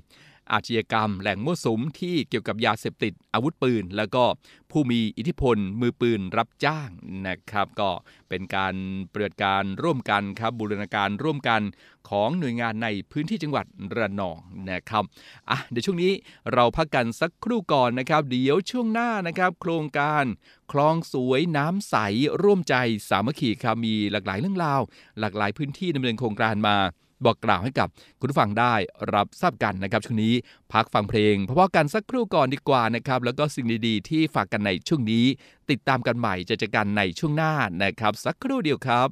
[0.51, 4.23] อาชญากรรม แหล่งมั่วสุมที่เกี่ยวกับยาเสพติดอาวุธปืน แล้วก็
[4.71, 6.89] ผู้มีอิทธิพลมือปืนรับจ้าง
[7.27, 7.89] นะครับ ก็
[8.29, 8.75] เป็นการ
[9.11, 11.61] ปฏิบัติการร่วมกันครับบูรณาการร่วมกัน
[12.09, 13.65] ของหน่วยงานในพื้นที่จังหวัด
[13.97, 14.37] ระนอง
[14.69, 15.03] นะครับ
[15.49, 16.11] อะเดี๋ยวช่วงนี้
[16.53, 20.23] เราพักกันสักครู่ก่อนนะครับ เดี๋ยวช่วงหน้านะครับ โครงการ
[20.71, 21.95] คลองสวยน้ำใส
[22.43, 22.75] ร่วมใจ
[23.09, 24.81] สามัคคีครับมีหลากหลายเรื่องราว
[25.19, 26.77] หลากหลายพื้นที่ดำเนินโครงการมา
[27.25, 27.87] บอกกล่าวให้กับ
[28.19, 28.73] คุณผู้ฟังได้
[29.13, 30.33] รับทราบกันนะครับช่วงนี้
[30.73, 35.25] พักฟังเพลงเพราะกันสักครู่ก่อนดีกว่านะครับแล้วก็สิ่งดีๆ ที่ฝากกันในช่วงนี้
[35.69, 37.53] ติดตามกันใหม่จะเจอกันในช่วงหน้า
[37.83, 39.09] นะครับ สักครู่เดียวครับ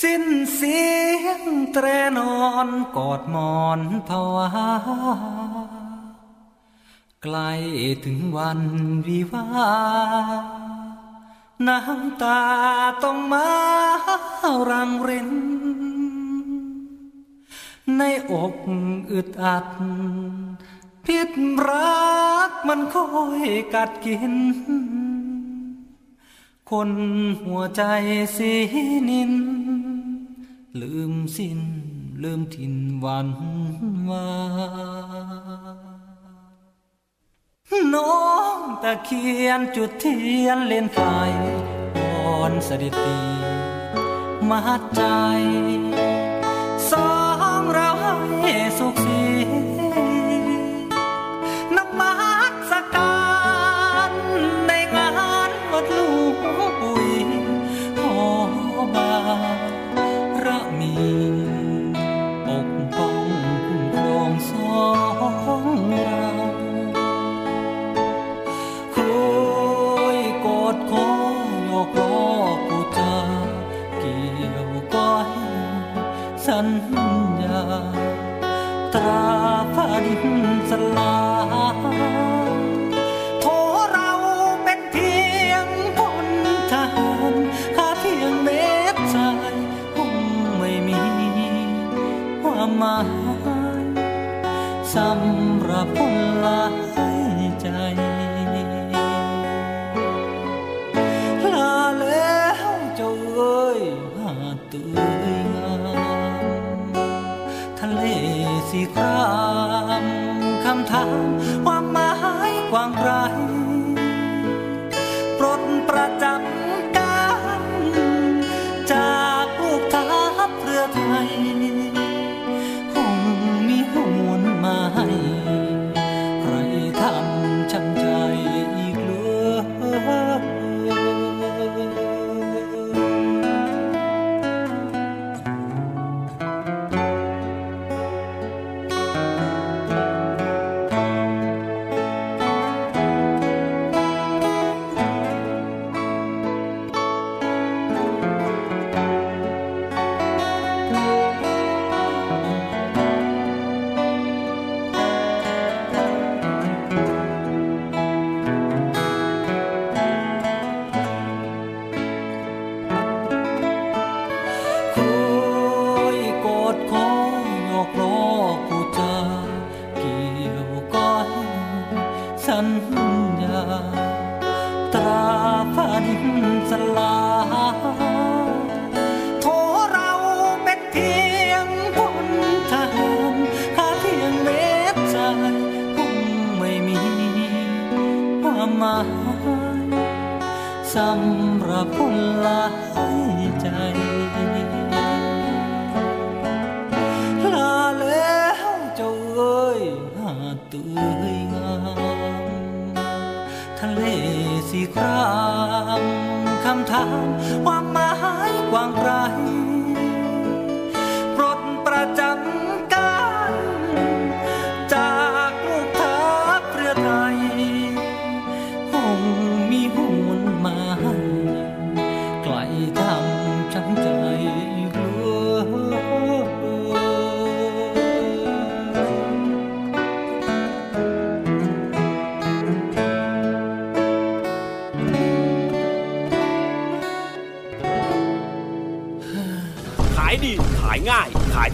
[0.00, 0.91] สิ้นเสีย
[1.72, 1.86] แตร
[2.18, 4.48] นอนกอดหมอนภาวา
[7.22, 7.50] ใกล้
[8.04, 8.60] ถึงวัน
[9.06, 9.46] วิวา
[11.66, 12.40] น้ำตา
[13.02, 13.48] ต้องมา
[14.70, 15.30] รังริน
[17.96, 18.02] ใน
[18.32, 18.54] อก
[19.10, 19.66] อึดอัด
[21.04, 21.30] พิษ
[21.68, 22.02] รั
[22.48, 23.06] กมันคอ
[23.40, 23.42] ย
[23.74, 24.34] กัดกิน
[26.70, 26.92] คน
[27.42, 27.82] หัวใจ
[28.36, 28.52] สี
[29.08, 29.32] นิน
[30.80, 31.60] ลืมสิ้น
[32.22, 33.28] ลืมทินวัน
[34.08, 34.28] วา
[37.94, 38.16] น้อ
[38.56, 41.00] งตะเคียนจุดเทียนเล่นไฟ
[41.98, 43.20] อ่อนสดิตี
[44.48, 44.60] มา
[44.94, 45.02] ใจ
[46.90, 47.12] สอ
[47.60, 47.90] งเรา
[48.40, 49.11] ให้สุข
[76.56, 76.70] สัญ
[77.42, 77.64] ญา
[78.94, 79.26] ตรา
[79.74, 80.26] ฟ้าดิน
[80.70, 81.16] สลา
[81.74, 81.78] ย
[83.40, 83.44] โท
[83.92, 84.10] เรา
[84.62, 85.12] เป็นเพี
[85.50, 85.66] ยง
[85.98, 86.26] พล
[86.72, 87.34] ทหาร
[87.76, 89.54] หาเพียงเม็ดทราย
[89.96, 90.12] คง
[90.58, 91.00] ไม่มี
[92.42, 93.84] ความหมาย
[94.94, 96.62] สำหรับคนหลา
[97.38, 97.66] ยใจ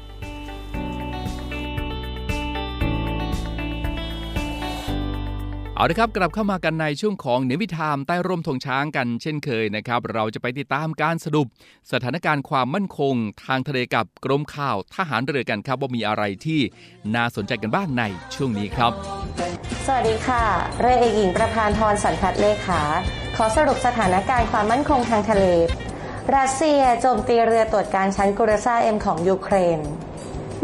[5.81, 11.47] เอาละครับกลับเข้ามากันในช่วงของเนวิทามใต้ร่มธงช้างกันเช่นเคยนะครับ เราจะไปติดตามการสรุป
[11.91, 13.15] สถานการณ์ความมั่นคง
[13.45, 16.61] ทางทะเลกับกรมข่าวทหารเรือกันครับ ว่ามีอะไรที่
[17.15, 18.03] น่าสนใจกันบ้างใน
[18.35, 18.91] ช่วงนี้ครับ
[19.85, 20.43] สวัสดีค่ะ
[20.79, 22.81] เรือเอกหญิงประพานทรสันทัดเลขา
[23.35, 25.45] ขอสรุปสถานการณ์ความมั่นคงทางทะเล
[26.35, 29.81] รัสเซียโจมตีเรือตรวจการชั้นกุรซาเอ็มของยูเครน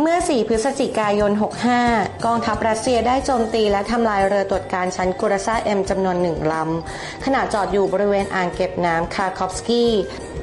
[0.02, 1.32] เมื่อ 4 พฤศจิกายน
[1.78, 9.94] 65 กองทัพรัสเซียได้โจมตีและทำลายเรือตรวจการชั้นกุรซาเอ็มจำนวนหนึ่งลำ ขณะจอดอยู่บริเวณอ่างเก็บน้ำคาร์คอฟสกี้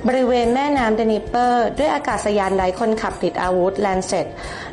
[0.08, 4.26] บริเวณแม่น้ำเดนิเปอร์ ด้วยอากาศยานไร้คนขับติดอาวุธแลนเซ็ต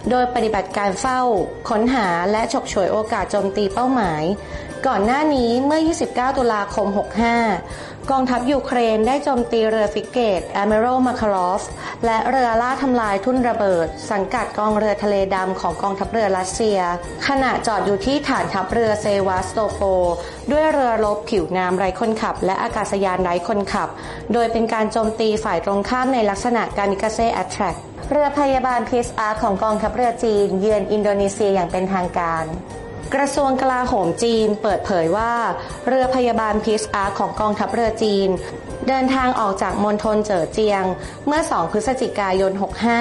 [0.10, 1.22] โดยปฏิบัติการเฝ้า
[1.70, 4.24] ค้นหาและฉกฉวยโอกาสโจมตีเป้าหมาย
[4.88, 6.88] ก่อนหน้านี้เมื่อ 29 ตุลาคม
[7.48, 11.64] 65 กองทัพยูเครนได้โจมตีเรือฟริเกตแอดมิรัลมาคารอฟ
[12.06, 16.80] และเรือล่าทำลายทุ่นระเบิด สังกัดกองเรือทะเลดำของกองทัพเรือรัสเซีย
[17.28, 19.82] ขณะจอดอยู่ที่ฐานทัพเรือเซวาสโตโพล
[20.52, 23.90] ด้วยเรือรบผิวน้ำไร้คนขับ และอากาศยานไร้คนขับ
[24.34, 27.76] โดยเป็นการโจมตีฝ่ายตรงข้ามในลักษณะคามิกาเซ่ attack
[28.10, 32.46] เรือพยาบาล Peace Ark ของกองทัพเรือจีน เยือนอินโดนีเซียอย่างเป็นทางการ
[33.16, 35.34] กระทรวงกลาโหมจีนเปิดเผยว่า
[35.88, 38.30] เรือพยาบาล Peace Ark ของกองทัพเรือจีน
[38.88, 40.84] เดินทางออกจากมณฑลเจ๋อเจียง
[41.28, 42.52] เมื่อ 2 พฤศจิกายน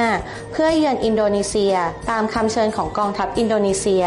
[0.03, 1.75] 65 เพื่อเยือนอินโดนีเซีย
[2.11, 4.05] ตามคำเชิญของกองทัพอินโดนีเซีย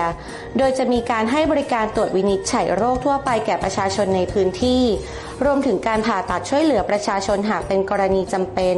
[0.57, 4.83] โดยจะมีการให้บริการตรวจวินิจฉัยโรคทั่วไปแก่ประชาชนในพื้นที่
[5.43, 8.77] รวมถึงการผ่าตัดช่วยเหลือประชาชนหากเป็นกรณีจำเป็น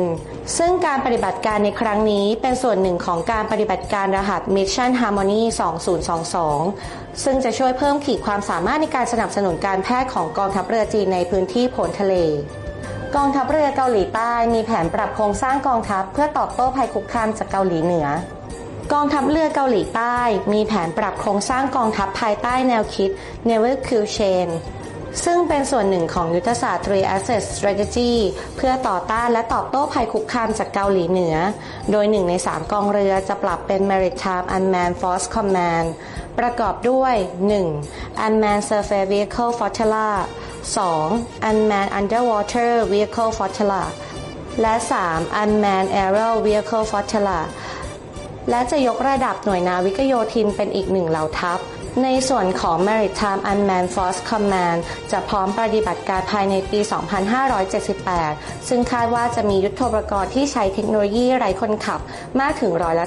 [0.58, 5.42] ซึ่งการปฏิบัติการในครั้งนี้เป็นส่วนหนึ่งของการปฏิบัติการรหัส Mission Harmony
[6.36, 12.14] 2022 ซึ่งจะช่วยเพิ่มขีดความสามารถในการสนับสนุนการแพทย์ของกองทัพเรือจีนในพื้นที่โผนทะเล
[13.16, 18.08] กองทัพเรือเกาหลีใต้มีแผนปรับโครงสร้างกองทัพเพื่อตอบโต้ภัยคุกคามจากเกาหลีเหนือ
[18.94, 20.18] กองทัพเรือเกาหลีใต้
[20.54, 23.10] มีแผนปรับโครงสร้างกองทัพภายใต้แนวคิด
[23.50, 24.50] Never Kill Chain
[25.24, 28.14] ซึ่งเป็นส่วนหนึ่งของยุทธศาสตร์ Three Asset Strategy
[28.56, 31.36] เพื่อต่อต้านและตอบโต้ภัยคุกคามจากเกาหลีเหนือ
[31.92, 35.88] โดยหนึ่งในสามกองเรือจะปรับเป็น Maritime Unmanned Force Command
[36.40, 37.16] ประกอบด้วย
[37.70, 38.26] 1.
[38.26, 40.10] Unmanned Surface Vehicle Flotilla
[40.76, 41.50] 2.
[41.50, 43.84] Unmanned Underwater Vehicle Flotilla
[44.62, 44.74] และ
[45.08, 45.42] 3.
[45.42, 47.40] Unmanned Aerial Vehicle Flotilla
[48.50, 51.60] และจะยกระดับหน่วยนาวิกโยธินเป็นอีกหนึ่งเหล่าทัพ
[52.04, 54.80] ในส่วนของ Maritime Unmanned Force Command
[55.12, 56.80] จะพร้อมปฏิบัติการภายในปี
[57.74, 62.00] 2578 ซึ่งคาดว่าจะมียุทโธปกรณ์ที่ใช้เทคโนโลยีไร้คนขับ
[62.40, 63.06] มากถึงร้อยละ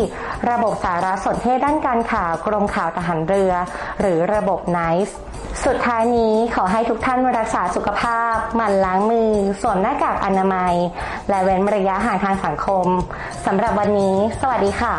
[0.51, 3.53] ระบบสารสนเทศด้านการข่าวกรมข่าวทหารเรือ
[4.01, 5.13] หรือระบบ NICE
[5.65, 10.75] สุดท้ายนี้ขอให้ทุกท่านรักษาสุขภาพ หมั่นล้างมือ สวมหน้ากากอนามัย
[11.29, 12.87] และเว้นระยะห่างทางสังคม
[13.47, 14.95] สำหรับวันนี้ สวัสดีค่ะ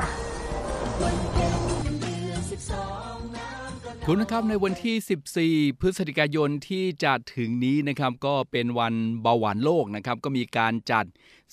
[4.05, 11.05] คุณนะครับในวันที่ 14 พฤศจิกายนที่จะถึงนี้นะครับก็เป็นวันเบาหวานโลกนะครับก็มีการจัด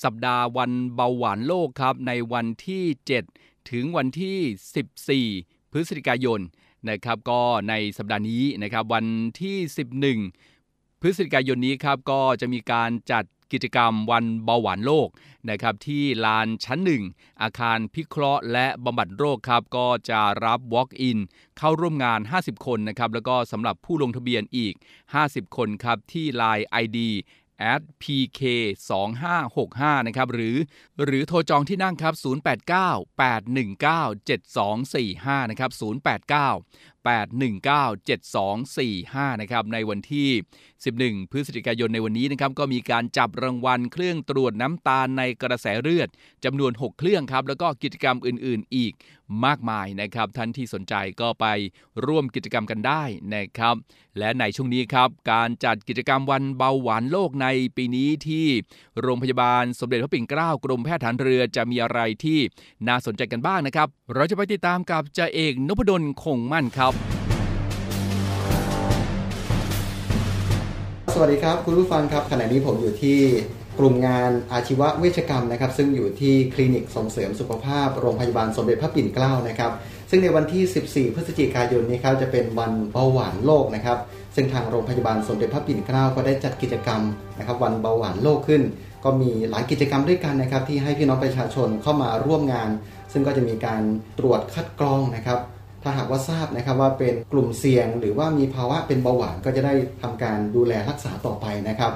[0.05, 2.85] สัปดาห์วันเบาหวานโลกครับในวันที่
[3.29, 6.41] 7 ถึงวันที่ 14 พฤศจิกายน
[6.89, 9.07] นะครับก็ในสัปดาห์นี้นะครับวัน
[9.41, 9.57] ที่
[10.29, 15.09] 11 พฤศจิกายนนี้ครับก็จะมีการจัด กิจกรรมวันเบาหวานโลก
[15.51, 17.03] นะครับที่ลานชั้นหนึ่ง
[17.43, 21.19] อาคารพิเคราะห์และบำบัดโรคครับก็จะรับ Walk-in
[21.59, 24.75] เข้าร่วมงาน 50 คนนะครับแล้วก็สำหรับผู้ลงทะเบียนอีก
[25.15, 26.99] 50 คนครับที่ Line ID
[27.73, 28.41] at pk
[28.91, 30.57] 2 5 6 5นะครับหรือ
[31.05, 32.25] หรือโทรจองที่นั่งครับ 089
[33.21, 35.71] 819 7245นะครับ
[36.37, 38.09] 089 819
[38.77, 40.29] 7245 นะครับในวันที่
[40.79, 46.09] 11 พฤศจิกายนในวันนี้นะครับก็มีการจับรางวัลเครื่องตรวจน้ำตาลในกระแสเลือด
[46.45, 48.93] จำนวน 6 เครื่องครับแล้วก็กิจกรรมอื่น ๆ อีก
[49.45, 51.47] มากมายนะครับ ท่านที่สนใจก็ไป
[52.07, 53.03] ร่วมกิจกรรมกันได้
[53.35, 53.75] นะครับ
[54.19, 58.47] และในช่วงนี้ครับ การจัดกิจกรรมวันเบาหวานโลกในปีนี้ที่
[59.01, 62.39] โรงพยาบาลสมเด็จพระปิ่นเกล้ากรมแพทย์ฐานเรือจะมีอะไรที่
[62.89, 66.93] น่าสนใจกันบ้างนะครับ เราจะไปติดตามกับจ่าเอกนพดลคงมั่นครับ
[71.15, 73.19] สวัสดีครับ คุณผู้ฟังครับขณะนี้ผมอยู่ที่
[73.79, 79.73] กลุ่มงานอาชีวเวชกรรมนะครับ ซึ่งอยู่ที่คลินิกส่งเสริมสุขภาพโรงพยาบาลสมเด็จพระปิ่นเกล้านะครับ
[80.11, 83.99] ซึ่งในวันที่ 14 พฤศจิกายนนี้ครับจะเป็นวันเบาหวานโลกนะครับ
[84.35, 87.01] ซึ่งทางโรงพยาบาลสมเด็จพระปิ่นเกล้าก็ได้จัดกิจกรรม
[87.39, 88.63] นะครับ วันเบาหวานโลกขึ้น
[89.05, 92.71] ก็มีหลายกิจกรรมด้วยกันนะครับ ที่ให้พี่น้องประชาชนเข้ามาร่วมงาน
[93.13, 93.83] ซึ่งก็จะมีการ
[94.19, 95.39] ตรวจคัดกรองนะครับ
[95.83, 101.93] ถ้าหากว่าทราบนะครับว่าเป็นกลุ่มเสี่ยงหรือว่ามีภาวะเป็นเบาหวานก็จะได้ทำการดูแลรักษาต่อไปนะครับ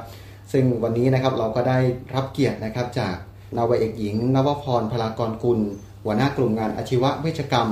[0.52, 1.78] ซึ่งวันนี้นะครับเราก็ได้
[2.14, 3.16] รับเกียรตินะครับจาก
[3.56, 5.60] นาวาเอกหญิง นวพรพลากรกุล
[6.04, 7.68] หัวหน้ากลุ่มงานอาชีวเวชกรรม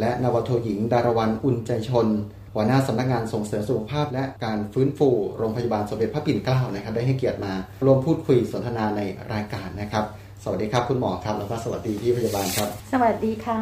[0.00, 2.08] และนาวโทหญิง ดารวันอุ่นใจชน
[2.54, 5.08] หัวหน้าสำนักงานส่งเสริมสุขภาพ และการฟื้นฟู
[5.38, 7.52] โรงพยาบาลสมเด็จพระปิ่นเกล้านะครับได้ให้เกียรติมา
[7.84, 9.00] ร่วมพูดคุยสนทนาใน
[9.32, 10.04] รายการนะครับ
[10.44, 13.60] สวัสดีครับคุณหมอครับแล้วก็สวัสดีพี่พยาบาลครับ สวัสดีค่ะ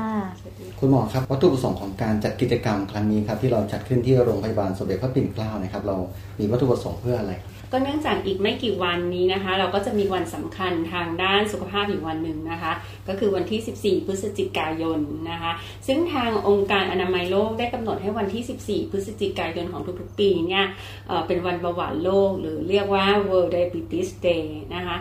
[0.81, 5.97] คุณหมอครับวัตถุประสงค์ของการจัดกิจกรรมครั้งนี้ครับที่เราจัดขึ้นที่โรงพยาบาลสมเด็จพระปิ่นเกล้านะครับ เรา
[6.39, 7.33] มีวัตถุประสงค์เพื่ออะไร
[7.73, 12.73] ก็เนื่องจากอีกไม่กี่วันนี้นะคะ เราก็จะมีวันสำคัญทางด้านสุขภาพอีกวันหนึ่งนะคะ
[13.09, 15.01] ก็คือวันที่ 14 พฤศจิกายน
[15.31, 15.53] นะคะ
[15.87, 20.65] ซึ่งทางองค์การอนามัยโลกได้กำหนดให้วันที่ 14 พฤศจิกายนของทุกๆ ปีเนี่ย
[21.09, 24.45] เเป็นวันเบาหวานโลก หรือเรียกว่า World Diabetes Day
[24.75, 24.97] นะคะ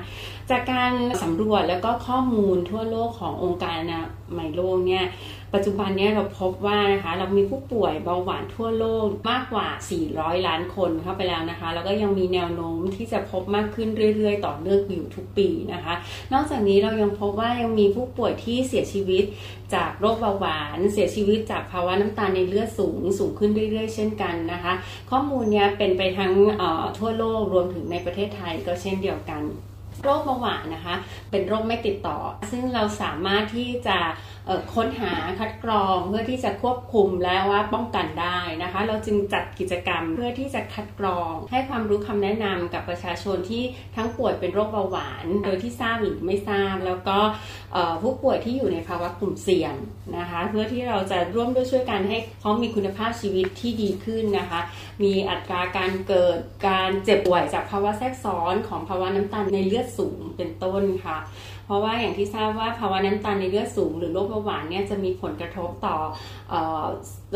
[0.50, 0.94] จากการ
[1.24, 4.02] สำรวจแล้วก็ข้อมูลทั่วโลกขององค์การอนา
[4.38, 5.06] มัยโลกเนี่ย
[5.54, 9.68] ปัจจุบันนี้เราพบว่านะคะเรามีผู้ป่วยเบาหวานทั่วโลกมากกว่า
[10.08, 15.94] 400 ล้านคนเข้าไปแล้วนะคะ แล้วก็ยังมีแนวโน้มที่จะพบมากขึ้นเรื่อย ๆ ต่อเนื่องอยู่ทุกปีนะคะ
[16.34, 19.24] นอกจากนี้เรายังพบว่ายังมีผู้ป่วยที่เสียชีวิต
[19.74, 24.74] จากโรคเบาหวาน เสียชีวิตจากภาวะน้ำตาลในเลือดสูงสูงขึ้นเรื่อย ๆ เช่นกันนะคะ
[25.12, 26.34] ข้อมูลนี้เป็นไปทั้ง
[26.98, 29.44] ทั่วโลกรวมถึงในประเทศไทยก็เช่นเดียวกัน
[30.04, 30.96] โรคเบาหวานนะคะ
[31.32, 32.18] เป็นโรคไม่ติดต่อ
[32.52, 33.98] ซึ่งเราสามารถที่จะ
[34.76, 43.64] ค้นหาคัดกรองเพื่อที่จะควบคุมและว่าป้องกันได้นะคะ เราจึงจัดกิจกรรมเพื่อที่จะคัดกรอง ให้ความรู้คำแนะนำกับประชาชนที่
[43.96, 47.18] ทั้งป่วยเป็นโรคเบาหวาน โดยที่ทราบหรือไม่ทราบ แล้วก็
[48.02, 49.74] ผู้ป่วยที่อยู่ในภาวะกลุ่มเสี่ยง
[50.18, 54.62] นะคะ เพื่อที่เราจะร่วมด้วยช่วยกันให้เขามีคุณภาพชีวิตที่ดีขึ้นนะคะ
[55.04, 56.38] มีอัตราการเกิด
[56.68, 61.18] การเจ็บป่วยจากภาวะแทรกซ้อนของภาวะน้ำตาลในเลือดสูงเป็นต้นค่ะ
[61.70, 65.98] เพราะว่าอย่างที่ทราบว่าภาวะน้ำตาลในเลือดสูง หรือโรคเบาหวานเนี่ยจะมีผลกระทบต่อ
[66.52, 66.56] อ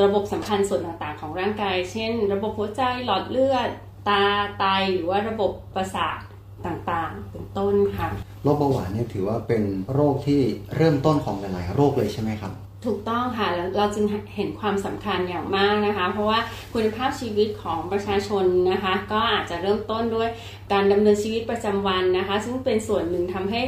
[0.04, 3.70] ระบบสำคัญส่วนต่างๆ ของร่างกาย เช่น ระบบหัวใจหลอดเลือด
[4.10, 4.24] ตา
[4.60, 6.20] ไตหรือว่าระบบประสาท
[6.66, 8.08] ต่างๆ เป็นต้นค่ะ
[8.44, 9.64] โรคเบาหวานเนี่ยถือว่าเป็น
[9.94, 10.42] โรคที่
[10.76, 12.54] เริ่มต้นของหลายๆโรคเลยใช่ไหมครับ
[12.86, 14.06] ถูกต้องค่ะแล้วเราจึง
[14.36, 16.40] เห็นความสำคัญอย่างมากนะคะ เพราะว่า
[16.74, 20.30] คุณภาพชีวิตของประชาชนนะคะ ก็อาจจะเริ่มต้นด้วย
[20.72, 23.62] การดำเนินชีวิตประจำวันนะคะ ซึ่งเป็นส่วนหนึ่งทำให้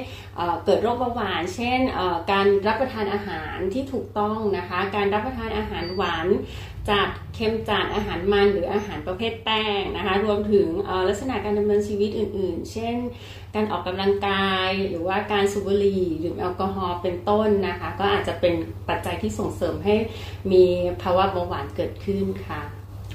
[0.65, 1.79] เกิดโรคเบาหวาน เช่น
[2.31, 6.27] การรับประทานอาหารที่ถูกต้องนะคะ การรับประทานอาหารหวาน
[6.89, 10.67] จัดเค็มจัดอาหารมันหรืออาหารประเภทแป้งนะคะ รวมถึง
[11.07, 12.95] ลักษณะการดำเนินชีวิตอื่น ๆ เช่น
[13.55, 18.53] การออกกำลังกาย หรือว่าการสูบบุหรี่หรือแอลกอฮอล์เป็นต้นนะคะ ก็อาจจะเป็น
[18.89, 19.95] ปัจจัยที่ส่งเสริมให้
[20.51, 20.63] มี
[21.01, 22.61] ภาวะเบาหวานเกิดขึ้นค่ะ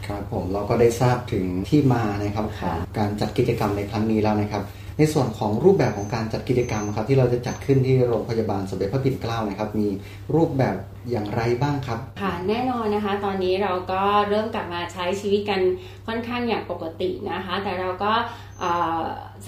[0.06, 4.62] ครับผมเราก็ได้ทราบถึงที่มานะครับของการจัดกิจกรรมในครั้งนี้แล้วนะครับ
[5.00, 9.88] ในส่วนของรูปแบบของการจัดกิจกรรมครับที่เราจะจัดขึ้นที่โรงพยาบาลสมเด็จพระปิ่นเกล้านะครับ มี
[10.34, 10.76] รูปแบบ
[11.10, 15.60] อย่างไรบ้างครับ ค่ะแน่นอนนะคะ ตอนนี้เราก็เริ่มกลับมาใช้ชีวิตกัน
[16.06, 18.12] ค่อนข้างอย่างปกตินะคะ แต่เราก็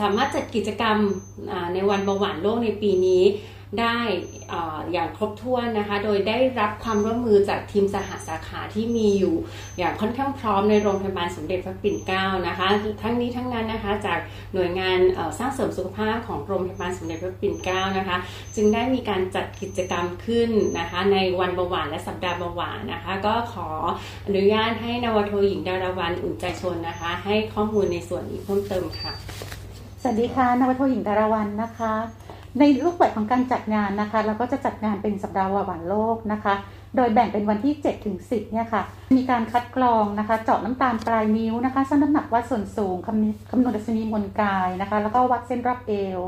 [0.00, 0.96] สามารถจัดกิจกรรม
[1.74, 3.22] ในวันเบาหวานโลกในปีนี้
[3.80, 3.98] ได้
[4.92, 9.34] อย่างครบถ้วนนะคะ โดยได้รับความร่วมมือจากทีมสหสาขาที่มีอยู่
[9.78, 12.68] อย่างค่อนข้างพร้อมในโรงพยาบาลสมเด็จพระปิ่นเกล้านะคะ
[13.02, 14.18] ทั้งนี้ทั้งนั้นนะคะจาก
[14.54, 14.98] หน่วยงาน
[15.38, 18.16] สร้างเสริมสุขภาพของโรงพยาบาลสมเด็จพระปิ่นเกล้านะคะ
[18.56, 23.68] จึงได้มีการจัดกิจกรรมขึ้นนะคะ ในวันเบาหวานและสัปดาห์เบาหวานนะคะ ก็ขอ
[24.26, 29.12] อนุญาตให้นวโทหญิงดาราวันอุ่นใจชนนะคะ ให้ข้อมูลในส่วนนี้เพิ่มเติมค่ะ
[30.02, 32.21] สวัสดีค่ะนวโทหญิงดาราวันนะคะ
[32.59, 36.55] ในรูปแบบของการจัดงานนะคะ เราก็จะจัดงานเป็นสัปดาห์หวานโลกนะคะ
[36.96, 38.82] โดยแบ่งเป็นวันที่ 7 ถึง 10 เนี่ยค่ะ
[39.16, 46.20] มีการคัดกรองนะคะ เจาะน้ำตาลปลายนิ้วนะคะชั่งน้ำหนักวัดส่วนสูงคำคำนวณดัชนีมวลกายนะคะ แล้วก็วัดเส้นรอบเอว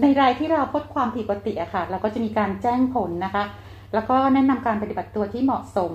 [0.00, 3.44] ในรายที่เราพบความผิดปกติอะค่ะ เราก็จะมีการแจ้งผลนะคะ
[3.94, 5.92] แล้วก็แนะนำการปฏิบัติตัวที่เหมาะสม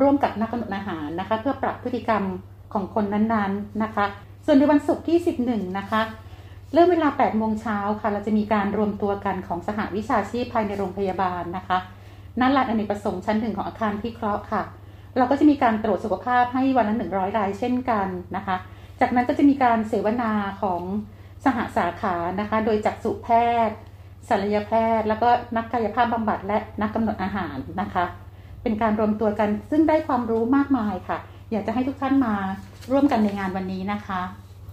[0.00, 2.22] ร่วมกับนักกำหนดอาหารนะคะ เพื่อปรับพฤติกรรม
[2.72, 4.04] ของคนนั้นๆนะคะ
[4.46, 6.00] ส่วนในวันศุกร์ที่ 11 นะคะ
[6.72, 11.78] เริ่มเวลา8โมงเช้าค่ะ เราจะมีการรวมตัวกันของสหวิชาชีพภายในโรงพยาบาลนะคะ
[12.40, 14.62] ณลานอเนกประสงค์ชั้นหนึ่งของอาคารพิเคราะห์ค่ะ
[15.16, 18.56] เราก็จะมีการตรวจสุขภาพให้วันละ100รายเช่นกันนะคะ
[19.00, 20.82] จากนั้นก็จะมีการเสวนาของ
[21.44, 23.28] สหสาขานะคะ โดยจักษุแพ
[23.68, 23.76] ทย์
[24.28, 28.04] ศัลยแพทย์ แล้วก็นักกายภาพบำบัดและนักกำหนดอาหารนะคะ
[28.62, 31.18] เป็นการรวมตัวกันซึ่งได้ความรู้มากมายค่ะ
[31.50, 32.34] อยากจะให้ทุกท่านมา
[32.92, 34.20] ร่วมกันในงานวันนี้นะคะ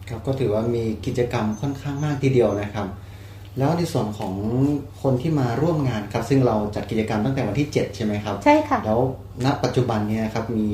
[0.10, 2.88] ครับก็ถือว่ามีกิจกรรมค่อนข้างมากทีเดียวนะครับ
[3.58, 4.34] แล้วในส่วนของ
[5.02, 9.00] คนที่มาร่วมงานครับซึ่งเราจัดกิจกรรมตั้งแต่วันที่ 7 ใช่ไหมครับ ใช่ค่ะ แล้ว
[9.46, 10.68] ณปัจจุบันเนี้ครับมี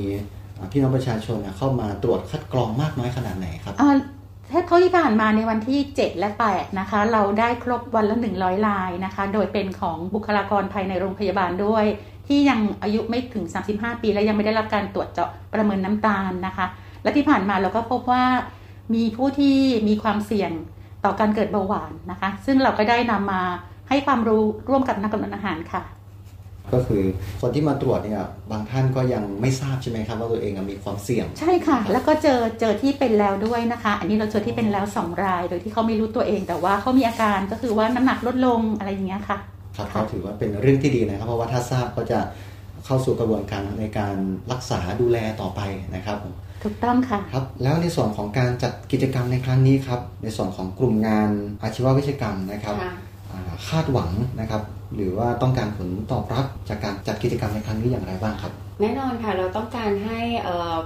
[0.72, 3.74] พี่น้องประชาชนเข้ามาตรวจคัดกรองมากน้อยขนาดไหนครับ
[4.68, 11.86] เท่าที่ผ่านมาในวันที่ 7 และ 8 นะคะ เราได้ครบวันละ 100 ลายนะคะ โดยเป็นของบุคลากรภายในโรงพยาบาลด้วย
[12.28, 16.66] ที่ยังอายุไม่ถึง 35 ปี และยังไม่ได้รับการตรวจเจาะประเมินน้ำตาลนะคะ
[17.04, 18.24] และที่ผ่านมาเราก็พบว่า
[18.94, 19.58] มีผู้ที่
[19.88, 20.52] มีความเสี่ยง
[21.06, 23.42] ต่อการเกิดเบาหวานนะคะ ซึ่งเราก็ได้นำมา
[23.90, 25.84] ให้ความรู้ร่วมกับนักกำหนดอาหารค่ะ
[26.74, 27.04] ก็คือ
[27.42, 39.38] คนที่มาตรวจเนี่ยบางท่านก็ยังไม่ทราบใช่ไหมครับว่าตัวเองมีความเสี่ยง ใช่ค่ะ แล้วก็เจอเจอที่เป็นแล้วด้วยนะคะ อันนี้เราเจอที่เป็นแล้วสองราย โดยที่เขาไม่รู้ตัวเอง แต่ว่าเขามีอาการก็คือว่าน้ำหนักลดลงอะไรอย่างเงี้ยค่ะ
[39.78, 42.20] ครับก็ถือว่าเป็นเรื่องที่ดีนะครับ เพราะว่าถ้าทราบก็จะ
[42.86, 44.16] เข้าสู่กระบวนการในการ
[44.52, 45.62] รักษาดูแลต่อไป
[45.96, 46.18] นะครับ
[46.68, 51.30] ถูกต้องค่ะครับแล้วในส่วนของการจัดกิจกรรมในครั้งนี้ครับในส่วนของกลุ่มงาน
[51.64, 52.76] อาชีววิชกรรมนะครับ
[53.68, 54.62] คาดหวังนะครับ
[54.96, 58.52] หรือว่าต้องการผลตอบรับจากการจัดกิจกรรมในครั้งนี้อย่างไรบ้างครับ
[58.82, 60.20] แน่นอนค่ะเราต้องการให้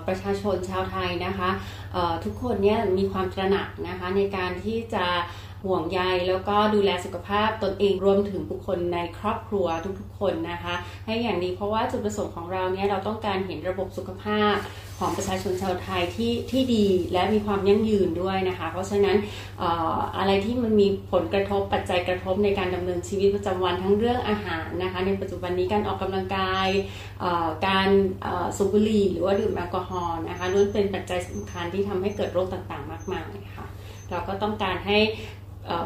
[0.08, 1.50] ประชาชนชาวไทยนะคะ
[2.24, 5.06] ทุกคนเนี่ยมีความตระหนักนะคะในการที่จะ
[5.66, 9.68] ห่วงใยแล้วก็ดูแลสุขภาพตนเองรวมถึงบุคคลในครอบครัว
[9.99, 10.74] ทุกๆ คนนะคะ
[11.05, 14.55] ให้อย่างดีเพราะว่าจุดประสงค์ของเราเนี่ยเราต้องการเห็นระบบสุขภาพ
[14.99, 19.18] ของประชาชนชาวไทยที่ที่ดีและมีความยั่งยืนด้วยนะคะ เพราะฉะนั้น
[19.62, 19.64] อ
[20.18, 26.68] อะไรที่มันมีผลกระทบปัจจัยกระทบในการดำเนินชีวิตประจำวันทั้งเรื่องอาหารนะคะ ในปัจจุบันนี้การออกกำลังกาย
[27.68, 27.89] การ
[28.57, 33.68] สูบบุหรี่หรือว่าดื่มแอลกอฮอล์นะคะล้วนเป็นปัจจัยสำคัญที่ทำให้เกิดโรคต่างๆ มากมายค่ะ
[34.09, 34.97] เราก็ต้องการให้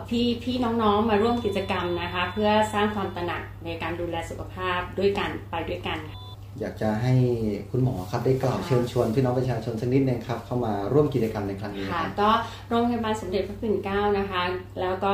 [0.10, 6.00] พี่พี่น้องๆมาร่วมกิจกรรมนะคะ เพื่อสร้างความตระหนักในการดูแลสุขภาพด้วยกันไปด้วยกัน
[6.60, 7.14] อยากจะให้
[7.72, 12.30] คุณหมอครับได้กล่าวเชิญชวนพี่น้องประชาชนสักนิดนึงครับเข้ามาร่วมกิจกรรมในครั้งนี้ค่ะก็
[12.70, 14.42] โรงพยาบาลสมเด็จพระปิ่นเกล้านะคะ
[14.82, 15.14] แล้วก็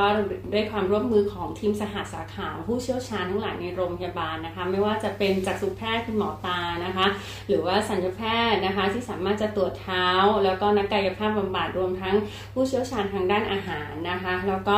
[0.52, 7.06] ด้วยความร่วมมือของทีมสหสาขาผู้เชี่ยวชาญทั้งหลายในโรงพยาบาลนะคะ ไม่ว่าจะเป็นจักษุแพทย์คุณหมอตานะคะ
[7.48, 10.08] หรือว่าสัญญแพทย์นะคะที่สามารถจะตรวจเท้า
[10.44, 12.14] แล้วก็นักกายภาพบำบัดรวมทั้ง
[12.52, 14.76] ผู้เชี่ยวชาญทางด้านอาหารนะคะ แล้วก็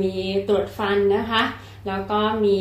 [0.00, 0.14] มี
[0.48, 1.42] ตรวจฟันนะคะ
[1.88, 2.60] แล้วก็มี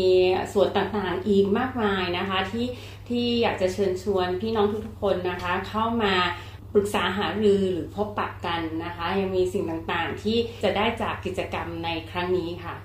[0.53, 2.65] ส่วนต่างๆอีกมากมายนะคะที่
[3.09, 6.13] ที่อยากจะเชิญชวนพี่น้องทุกๆคนนะคะ เข้ามา
[6.73, 12.75] ปรึกษาหารือหรือพบปะกันนะคะ ยังมีสิ่งต่างๆ ที่จะได้จากกิจกรรมในครั้งนี้ค่ะ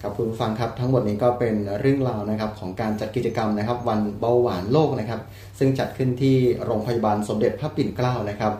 [0.00, 5.20] ครับคุณฟังครับทั้งหมดนี้ก็เป็นเรื่องราวนะครับของการจัดกิจกรรมนะครับ วันเบาหวานโลกนะครับ
[5.58, 8.52] ซึ่งจัดขึ้นที่โรงพยาบาลสมเด็จพระปิ่นเกล้านะครับ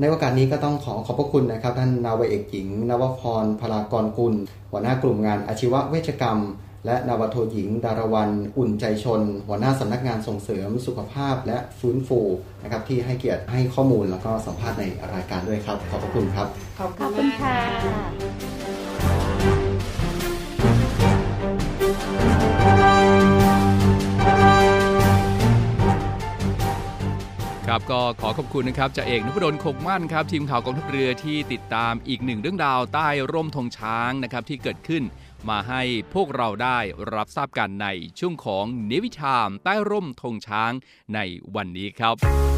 [0.00, 4.34] ในโอกาสนี้ก็ต้องขอขอบพระคุณนะครับ ท่านนาวเอกหญิง นวพรพลากรกุล
[4.70, 6.38] หัวหน้ากลุ่มงานอาชีวเวชกรรม
[6.86, 12.20] และนาวโทหญิง ดารวันอุ่นใจชน หัวหน้าสำนักงานส่งเสริมสุขภาพและฟื้นฟู
[12.62, 16.46] นะครับที่ให้เกียรติให้ข้อมูลแล้วก็สัมภาษณ์ในรายการด้วยครับ ขอบพระคุณครับ
[16.78, 17.56] ขอบคุณค่ะ
[27.72, 35.02] ครับก็ขอขอบคุณนะครับจ่าเอกนพดลคงมั่นครับทีมข่าวกองทัพเรือที่ติดตามอีกหนึ่งเรื่องราวใต้ร่มธงช้างนะครับที่เกิดขึ้น
[35.48, 35.82] มาให้
[36.14, 36.78] พวกเราได้
[37.14, 40.72] รับทราบกันในช่วงของเนวิชามใต้ร่มธงช้าง
[41.14, 41.18] ใน
[41.54, 42.57] วันนี้ครับ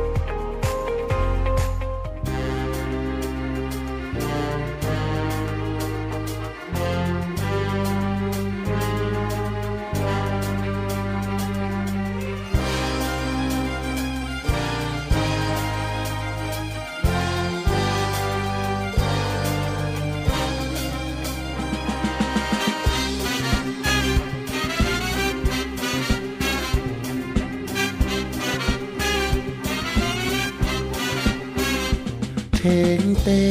[32.63, 32.69] เท
[33.01, 33.45] งเต้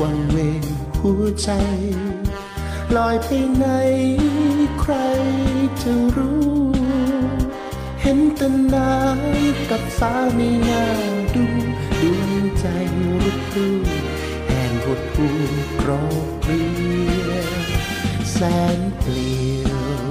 [0.00, 0.62] วังเวง
[1.00, 1.50] หัวใจ
[2.96, 3.66] ลอยไปไหน
[4.80, 4.94] ใคร
[5.82, 6.48] จะรู้
[8.02, 8.92] เห็นแต่นา
[9.70, 10.84] กับฟ้าไม่น่า
[11.34, 11.44] ดู
[12.00, 12.66] ดวงใจ
[13.22, 13.68] รุกรู
[14.46, 15.28] แห่งหดหู
[15.80, 16.64] กรอบเกลี
[17.30, 17.32] ย
[18.32, 18.38] แส
[18.76, 19.70] นเปลี่ย
[20.06, 20.10] ว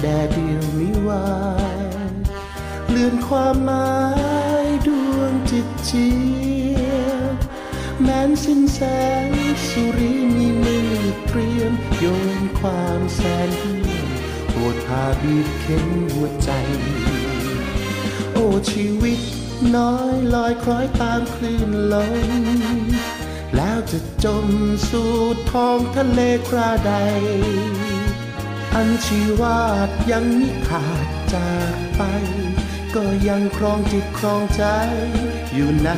[0.00, 1.28] แดดเดียวมิวา
[1.76, 2.12] ย
[2.90, 3.92] เลื่อนความหมา
[4.64, 6.08] ยดวงจิตจี
[8.54, 8.82] สิ้นแส
[9.28, 9.30] ง
[9.68, 10.92] สุริมีมือ
[11.26, 12.04] เตรียมโย
[12.38, 14.08] นความแสนเียม
[14.52, 16.50] ปวดพาบีบเข็นหัวใจ
[18.32, 19.20] โอ้ชีวิต
[19.76, 22.78] น้อยลอยคล้อยตามคลื่นลม
[23.56, 24.46] แล้วจะจม
[24.90, 25.12] สู่
[25.50, 26.92] ท้องทะเลคราใด
[28.74, 32.02] อันชีวาดยังมิขาดจากไป
[32.94, 34.64] ก็ยังครองจิตครองใจ
[35.54, 35.90] อยู่ใน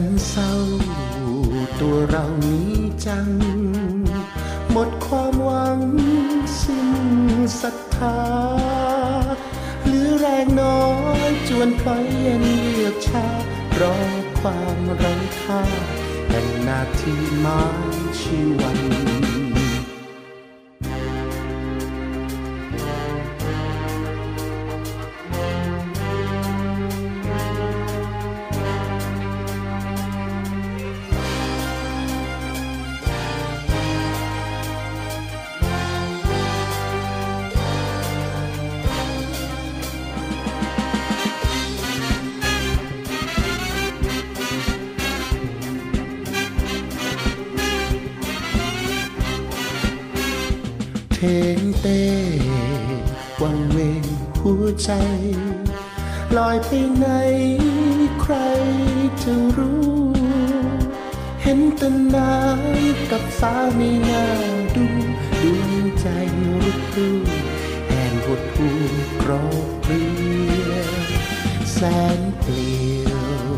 [0.00, 0.52] นเศร้า
[1.80, 2.72] ตัวเรานี้
[3.06, 3.28] จัง
[4.70, 5.80] หมดความหวัง
[6.60, 6.90] สิ้น
[7.60, 8.18] ศรัทธา
[9.84, 10.84] หรือแรงน้อ
[11.28, 13.26] ยจวนพลอยเย็นเยือกชา
[13.80, 13.98] รอ
[14.38, 15.62] ความไร้ค่า
[16.28, 17.60] แห่งนาทีไม้
[18.18, 19.43] ชีวัน
[51.56, 52.02] งเต้
[53.42, 54.04] วังเวง
[54.42, 54.90] หัวใจ
[56.36, 57.06] ลอยไปไหน
[58.20, 58.34] ใคร
[59.22, 59.94] จะรู้
[61.42, 62.34] เห็นแต่นา
[63.10, 64.26] กับฟ้าไม่น่า
[64.76, 64.86] ดู
[65.42, 66.06] ดวงใจ
[66.62, 67.10] รุกรู
[67.88, 68.68] แห่งหดหู
[69.22, 70.06] กรอบเกลี
[70.70, 70.74] ย
[71.72, 71.78] แส
[72.18, 73.50] นเปลี่ยว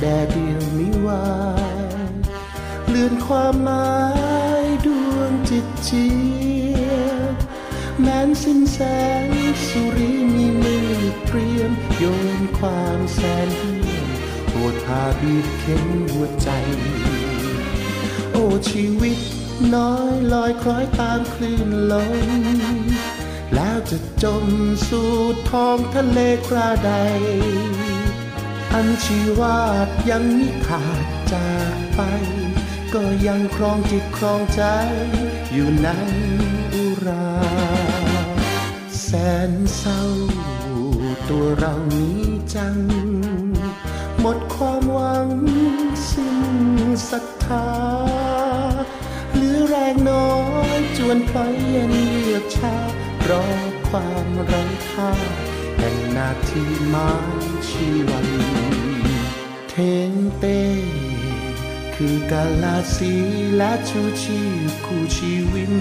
[0.00, 1.26] แดดเดียวมิวา
[2.10, 2.12] ย
[2.88, 3.90] เลื่อนความหมา
[4.64, 6.06] ยดวงจิตจี
[8.26, 8.78] นสิ้นแส
[9.26, 9.28] ง
[9.66, 10.90] สุริมีมือ
[11.26, 12.04] เตรียมโย
[12.38, 14.08] นความแสนเหี่ยม
[14.52, 16.48] ปวดพาบีบเข็นหัวใจ
[18.32, 19.18] โอ้ชีวิต
[19.74, 22.30] น้อยลอยคล้อยตามคลื่นลม
[23.54, 24.46] แล้วจะจม
[24.88, 25.12] สู่
[25.50, 26.92] ท้องทะเลคราใด
[28.72, 32.00] อันชีวาดยังมิขาดจากไป
[32.94, 34.62] ก็ยังครองจิตครองใจ
[35.52, 35.88] อยู่ใน
[39.10, 39.16] แส
[39.50, 40.02] นเศร้า
[41.28, 42.20] ตัวเรานี้
[42.54, 42.76] จัง
[44.20, 45.28] หมดความหวัง
[46.10, 46.46] สิ้น
[47.10, 47.68] ศรัทธา
[49.34, 50.32] เหลือแรงน้อ
[50.76, 51.92] ยจวนพลอยเย็น
[52.22, 52.76] เยือกชา
[53.28, 53.46] รอ
[53.88, 55.12] ความไร้ค่า
[55.76, 57.10] แห่งนาทีไม้
[57.68, 58.28] ชีวัน
[59.70, 59.76] เท
[60.08, 60.62] งเต้
[61.94, 63.14] คือกาลาสี
[63.56, 65.74] และชูชีพคู่ชีวิน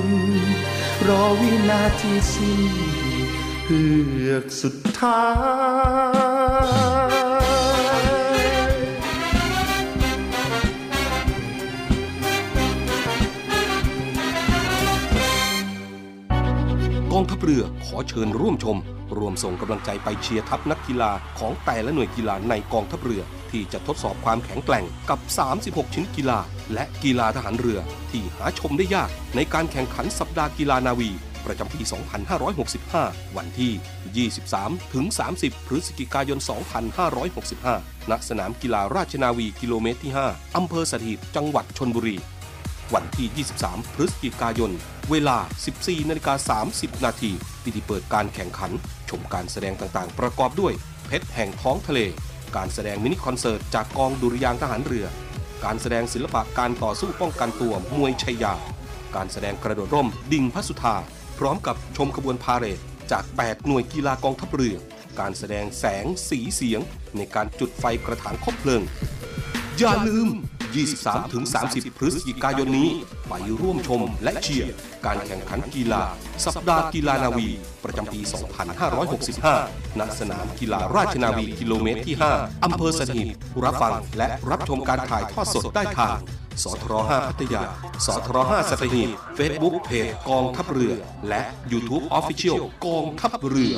[1.07, 3.06] รอวินาทีสิ้น
[3.71, 3.83] ฮื
[4.29, 5.57] อกสุดท้าย
[17.13, 18.77] กองทัพเรือขอเชิญร่วมชม
[19.17, 25.19] รวมส่งกำลังใจไปเชียร์ทัพนักกีฬาของแต่ละหน่วยกีฬาในกองทัพเรือที่จะทดสอบความแข็งแกร่งกับ
[25.57, 26.39] 36 ชิ้นกีฬา
[26.73, 27.79] และกีฬาทหารเรือ
[28.11, 31.11] ที่หาชมได้ยากในการแข่งขันสัปดาห์กีฬานาวี
[31.47, 31.81] ประจำปี
[32.59, 35.05] 2565 วันที่ 23 ถึง
[35.37, 36.39] 30 พฤศจิกายน
[37.23, 42.17] 2565 ณ สนามกีฬาราชนาวีกิโลเมตรที่ 5 อำเภอสถิต จังหวัดชนบุรี
[42.93, 44.71] วันที่ 23 พฤศจิกายน
[45.11, 45.37] เวลา
[45.73, 47.31] 14นาฬิกา30 นาที
[47.63, 48.71] พิธีเปิดการแข่งขัน
[49.09, 50.73] ชมการแสดงต่างๆ ประกอบด้วย
[51.07, 51.99] เพชรแห่งท้องทะเล
[52.55, 55.07] การแสดงมินิคอนเสิร์ตจากกองดุริยางทหารเรือ
[55.65, 58.53] การแสดงศิลปะการต่อสู้ป้องกันตัวมวยชัยยา
[59.15, 60.95] การแสดงกระโดดร่ม ดิ่งพระสุธา
[61.39, 62.79] พร้อมกับชมขบวนพาเหรด
[63.11, 64.75] จาก 8 หน่วยกีฬากองทัพเรือ
[65.19, 66.81] การแสดงแสงสีเสียง
[67.17, 68.81] ในการจุดไฟกระถางคบเพลิง
[69.79, 70.27] อย่าลืม
[71.13, 72.89] 23-30 พฤศจิกายนนี้
[73.29, 74.71] ไปร่วมชมและเชียร์
[75.05, 76.03] การแข่งขันกีฬา
[76.45, 77.47] สัปดาห์กีฬานาวี
[77.83, 78.19] ประจำปี
[78.89, 83.27] 2565 ณ สนามกีฬาราชนาวีกิโลเมตรที่ 5 อำเภอสถิต
[83.63, 86.17] รับฟังและรับชมการถ่ายทอดสดได้ทาง
[86.63, 87.63] สทร5พัทยา
[88.05, 90.93] สทร5สัตหีบ Facebook เพจกองทัพเรือ
[91.29, 91.41] และ
[91.71, 93.75] YouTube Official กองทัพเรือ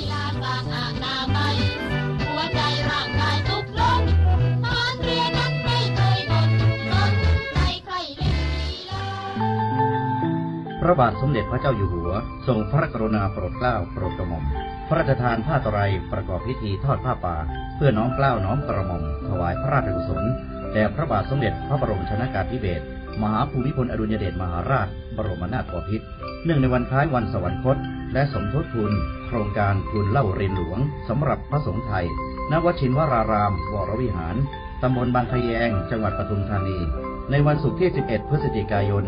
[10.82, 12.12] พระบาทสมเด็จพระเจ้าอยู่หัว
[12.48, 14.44] ทรงพระกรุณาโปรดเกล้าโปรดกระหม่อม
[14.88, 17.36] พระราชทานผ้าตรายประกอบพิธีทอดผ้าป่า
[17.76, 20.24] เพื่อน้องเกล้าน้องกระหม่อมถวายพระราชกุศล
[20.74, 22.86] แด่พระบาทสมเด็จพระบรมชนากาธิเบศร
[23.22, 26.06] มหาภูมิพลอดุลยเดชมหาราช บรมนาถบพิตร
[26.46, 27.78] เนื่องในวันคล้ายวันสวรรคต
[28.14, 28.92] และสมทบทุน
[29.28, 32.06] โครงการทุนเล่าเรียนหลวงสำหรับพระสงฆ์ไทย
[32.52, 34.36] ณ วชินวราราม วรวิหาร
[34.82, 36.78] ตำบลบางขยง จังหวัดปทุมธานี
[37.32, 39.04] ในวันศุกร์ที่ 11 พฤศจิกายน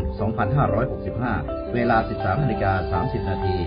[1.06, 3.58] 2565 เวลา 13นาฬิกา30 นาที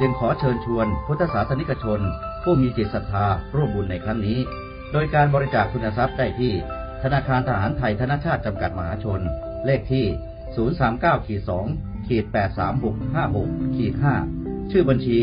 [0.00, 2.00] จึงขอเชิญชวนพุทธศาสนิกชน
[2.42, 4.38] ผู้มีจิตศรัทธาร่วมบุญในครั้งนี้
[4.92, 6.52] โดยการบริจาคทุนทรัพย์ได้ที่
[7.02, 9.20] ธนาคารทหารไทยธนชาติจำกัดมหาชน
[9.66, 10.06] เลขที่
[10.66, 11.42] 039ขีด
[11.74, 12.24] 2ขีด
[13.00, 13.94] 83656ขีด
[14.32, 15.18] 5ชื่อบัญชี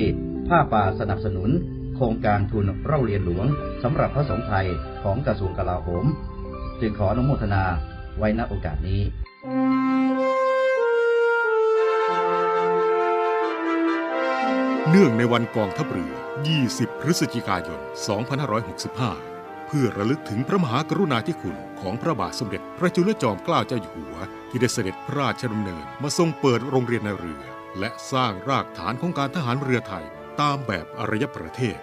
[0.47, 1.49] ผ้าป่าสนับสนุน
[1.95, 3.45] โครงการทุนเร่าเรียนหลวง
[3.83, 4.67] สำหรับพระสงฆ์ไทย
[5.03, 6.05] ของกระทรวงกลาโหม
[6.79, 7.63] จึงขออนุโมทนา
[8.17, 9.01] ไว้ณโอกาสนี้
[14.89, 16.13] เนื่องในวันกองทัพเรือ
[16.57, 19.36] 20 พฤศจิกายน 2565
[19.67, 24.15] เพื่อระลึกถึงพระมหากรุณาธิคุณของพระบาทสมเด็จ พระจุลจอมเกล้าเจ้าอยู่หัว
[24.49, 27.43] ที่ได้เสด็จพระราชดำเนินมาทรงเปิดโรงเรียนในเรือ
[27.79, 30.05] และสร้างรากฐานของการทหารเรือไทย
[30.41, 31.77] ตามแบบอารยประเทศ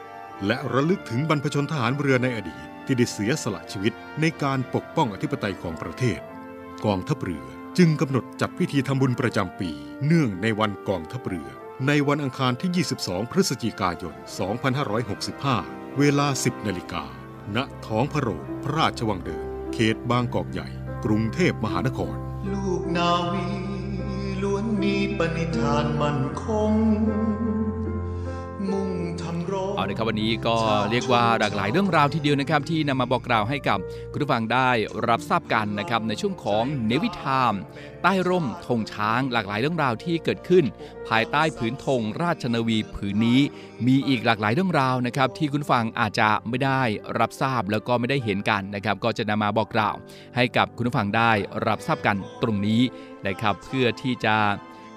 [0.47, 6.21] และระลึกถึงบรรพชนทหารเรือในอดีต ที่ได้เสียสละชีวิตในการปกป้องอธิปไตยของประเทศ
[6.85, 7.47] กองทัพเรือ
[7.79, 9.71] จึงกำหนดจัดพิธีทำบุญประจำปี
[10.07, 11.49] เนื่องในวันกองทัพเรือ
[11.87, 14.15] ในวันอังคารที่ 22 พฤศจิกายน
[15.07, 17.24] 2565 เวลา 10 นาฬิกา
[17.57, 20.69] ณท้องพระโรงพระราชวังเดิม เขตบางกอกใหญ่
[21.05, 22.17] กรุงเทพมหานคร
[22.53, 23.49] ลูกนาวี
[24.43, 26.73] ล้วนมีปณิธานมั่นคง
[29.77, 30.57] เอาละครับวันนี้ก็
[30.91, 33.79] เรียกว่าหลากหลายเรื่องราวทีเดียวนะครับ ที่นำมาบอกกล่าวให้กับ
[34.13, 34.71] คุณผู้ฟังได้
[35.09, 37.55] รับทราบกันนะครับในช่วงของเนวิทาม
[38.03, 40.65] ใต้ร่มธงช้าง หลากหลายเรื่องราวที่เกิดขึ้น
[41.09, 43.41] ภายใต้ผืนธงราชนาวีผืนนี้
[43.87, 46.83] มีอีกหลากหลายเรื่องราวนะครับ ที่คุณฟังอาจจะไม่ได้
[47.19, 49.95] รับทราบแล้วก็ไม่ได้เห็นกันนะครับ ก็จะนำมาบอกกล่าว
[50.37, 51.31] ให้กับคุณผู้ฟังได้
[51.67, 52.81] รับทราบกันตรงนี้
[53.27, 54.37] นะครับ เพื่อที่จะ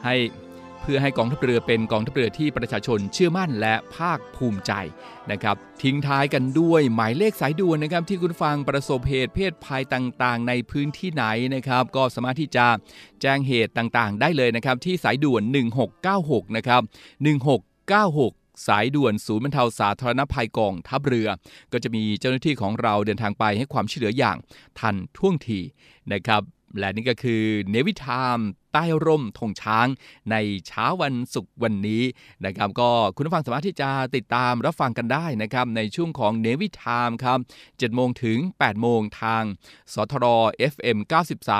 [0.05, 0.15] ให้
[0.87, 4.71] พื่อให้กองทัพเรือเป็นกองทัพเรือที่ประชาชนเชื่อมั่นและภาคภูมิใจ
[5.31, 11.25] นะครับทิ้งท้ายกันด้วยหมายเลขสายด่วนนะครับที่คุณฟังประสบเหตุเพศภัยต่างๆ ในพื้นที่ไหน
[11.55, 12.65] นะครับก็สามารถที่จะ
[13.21, 15.43] แจ้งเหตุต่างๆ ได้เลยนะครับที่สายด่วน
[15.99, 16.81] 1696นะครับ
[17.73, 21.27] 1696สายด่วนศูนย์บรรเทาสาธารณภัยกองทัพเรือ
[21.71, 24.37] ก็จะมีเจ้าหน้าที่ของเราเดินทางไปให้ความช่วยเหลืออย่าง
[24.79, 25.59] ทันท่วงที
[26.13, 26.43] นะครับ
[26.79, 28.37] และนี่ก็คือเนวิทาม
[28.77, 29.87] ต้ร่มธงช้าง
[30.31, 30.35] ใน
[30.67, 32.03] เช้าวันศุกร์วันนี้
[32.45, 39.43] นะครับก็คุณผู้ฟังสามารถที่จะติดตามรับฟังกันได้นะครับในช่วงของเนวิทามครับ7โมงถึง 8 โมงทาง
[39.93, 40.25] สทร
[40.73, 40.97] FM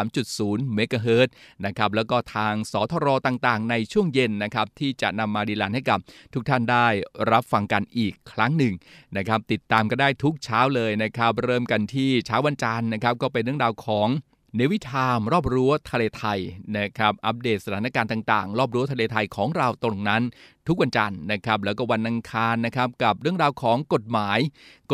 [0.06, 1.30] 93.0เมกะเฮิรต
[1.66, 6.00] นะครับแล้วก็ทางสทรต่างๆ ในช่วงเย็นนะครับที่จะนำมาดีลันให้กับ
[6.34, 6.88] ทุกท่านได้
[7.32, 8.74] รับฟังกันอีกครั้งหนึ่ง
[9.18, 14.08] นะครับติดตามก็ได้ทุกเช้าเลยนะครับ เริ่มกันที่เช้าวันจันทร์นะครับ ก็เป็นเรื่องราวของ
[14.56, 16.40] เนวิทามรอบรั้วทะเลไทย
[16.78, 20.22] นะครับอัปเดตสถานการณ์ต่างๆ รอบรั้วทะเลไทยของเราตรงนั้น
[20.68, 24.40] ทุกวันจันทร์นะครับแล้วก็วันอังคารนะครับกับเรื่องราวของกฎหมาย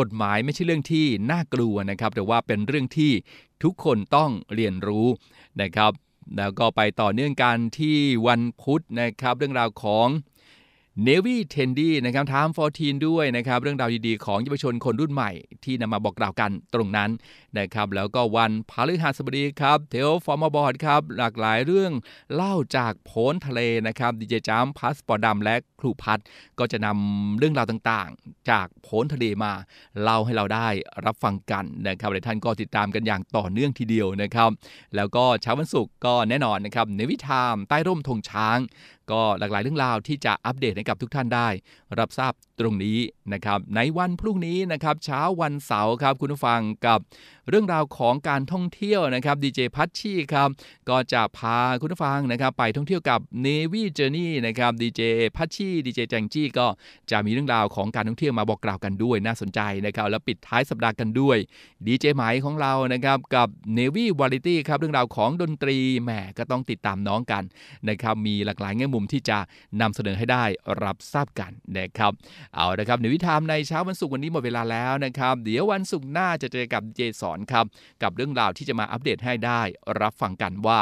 [0.00, 3.12] กฎหมายไม่ใช่เรื่องที่น่ากลัวนะครับแต่ว่าเป็นเรื่องที่
[3.62, 5.06] ทุกคนต้องเรียนรู้
[5.62, 5.92] นะครับ
[6.36, 7.96] แล้วก็ไปต่อเนื่องกันที่
[8.26, 10.08] วันพุธนะครับเรื่องราวของ
[11.06, 15.30] Navy t e n d y นะครับทาม14ด้วยนะครับเรื่องราวดีๆของเยาวชนคนรุ่นใหม่
[15.64, 17.10] ที่นำมาบอกกล่าวกันตรงนั้น
[17.58, 21.92] นะครับแล้วก็วันพฤหัสบดีครับเทลฟอร์มบอร์ดครับหลากหลายเรื่อง
[22.34, 26.20] เล่าจากโพ้นทะเลนะครับดีเจจ้ำพัสปอร์ดำและครูพัด
[26.58, 29.52] ก็จะนำเรื่องราวต่างๆ จากโพ้นทะเลมา
[30.02, 30.68] เล่าให้เราได้
[31.06, 34.50] รับฟังกันนะครับหลายท่านก็ติดตามกันอย่างต่อเนื่องทีเดียวนะครับ
[34.96, 38.58] แล้วก็เช้าวันศุกร์ก็แน่นอนนะครับเนวิทามใต้ร่มธงช้าง
[39.12, 41.48] ก็หลากหลายเรื่องราวที่จะอัปเดตให้กับทุกท่านได้
[41.98, 42.98] รับทราบตรงนี้
[43.32, 46.98] นะครับในวันพรุ่งนี้นะครับเช้าวันเสาร์ครับคุณผู้ฟังกับ
[47.48, 50.48] เรื่องราวของการท่องเที่ยวนะครับดีเจพัชชีครับ
[50.88, 55.02] ก็จะพาคุณผู้ฟังนะครับไปท่องเที่ยวกับ Navy Journey นะครับดีเจ
[55.36, 56.66] พัชชีดีเจแจงจี้ก็
[57.10, 61.38] จะมีเรื่องราวของการท่องเที่ยวมาบอกกล่าวกันด้วยน่าสนใจนะครับแล้วปิดท้ายสัปดาห์กันด้วย
[61.86, 63.48] ดีเจไหมของเรานะครับกับ
[63.78, 67.42] Navy Variety ครับเรื่องราวของดนตรีแหมก็ต้องติดตามน้องกัน
[67.88, 69.38] นะครับมีหลากหลายแง่มุมที่จะ
[69.80, 70.44] นำเสนอให้ได้
[70.82, 72.12] รับทราบกันนะครับ
[72.54, 77.64] เอาละครับในวิธามในเช้าวันศุกร์วันนี้หมดเวลาแล้วนะครับ เดี๋ยววันศุกร์หน้าจะเจอกับเจสอนครับ
[78.02, 79.60] กับเรื่องราวที่จะมาอัปเดตให้ได้
[80.00, 80.78] รับฟังกันว่า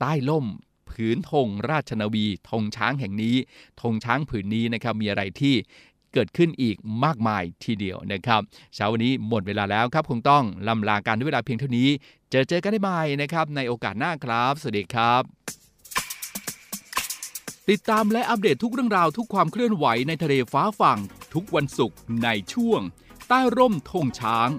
[0.00, 0.46] ใต้ล่ม
[0.90, 3.36] ผืนธงราชนาวีธงช้างแห่งนี้
[3.82, 5.54] ธงช้างผืนนี้นะครับมีอะไรที่
[6.14, 8.40] เกิดขึ้นอีกมากมายทีเดียวนะครับ
[8.74, 11.88] เช้าวันนี้หมดเวลาแล้วครับ คงต้องลำลาการด้วยเวลาเพียงเท่านี้
[12.30, 15.55] เจอเจอกันได้ใหม่นะครับในโอกาสหน้าครับ สวัสดีครับ
[17.72, 20.98] ติดตามและอัปเดตทุกเรื่องราวทุกความเคลื่อนไหวในทะเลฟ้าฝั่ง
[21.34, 22.80] ทุกวันศุกร์ในช่วง
[23.28, 24.50] ใต้ร่มธงช้าง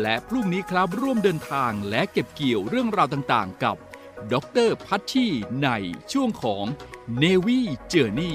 [0.00, 3.76] และพรุ่งนี้ครับร่วมเดินทางและเก็บเกี่ยวเรื่องราวต่างๆ กับ
[4.32, 4.34] ด
[4.66, 5.26] รพัชชี
[5.64, 5.68] ใน
[6.12, 6.64] ช่วงของ
[7.22, 7.60] Navy
[7.92, 8.34] Journey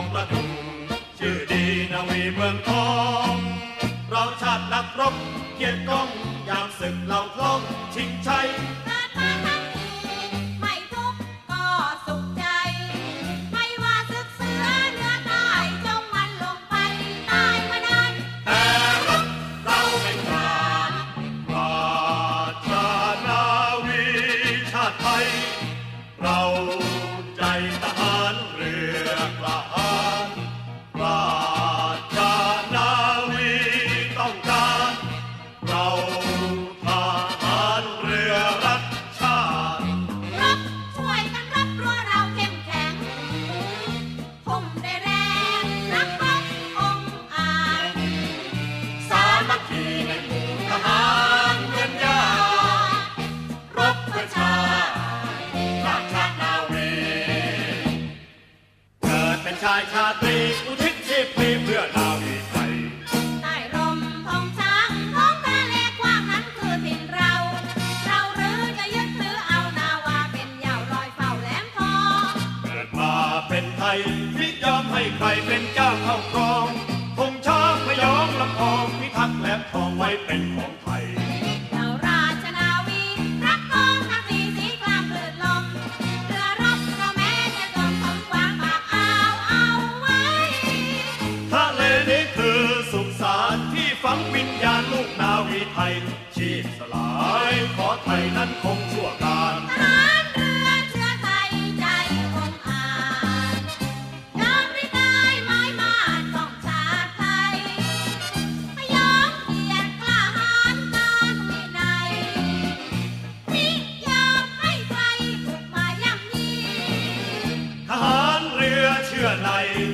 [0.00, 0.48] องประทุม
[1.18, 2.90] ชื่อดีนาวีเมืองทอ
[3.32, 3.34] ง
[4.08, 5.14] เราชาตินักรบ
[5.56, 6.08] เกียรติกอง
[6.46, 7.60] อยากศึกเราคล้อง
[7.94, 8.46] ชิงชัย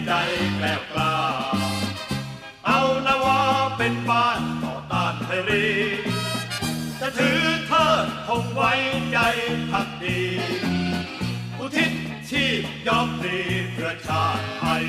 [0.05, 0.13] ใจ
[0.57, 1.17] แกล้วกล้า
[2.67, 3.41] เอานาวา
[3.77, 5.69] เป็นบ้านต่อต้านไทรี
[7.01, 8.73] จะถือเธอคงไว้
[9.13, 9.19] ใจ
[9.71, 10.21] พักดี
[11.59, 11.93] อุทิศ
[12.29, 13.39] ชีพยอมดี
[13.73, 14.85] เพื่อชาติไทย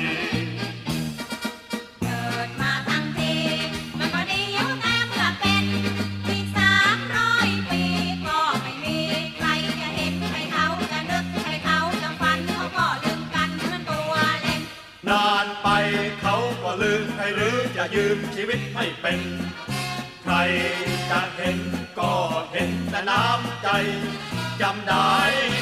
[17.78, 19.20] จะยืมชีวิตให้เป็น
[20.22, 20.34] ใคร
[21.10, 21.58] จะเห็น
[21.98, 22.12] ก็
[22.52, 23.68] เห็นแต่น้ำใจ
[24.60, 25.16] จำได้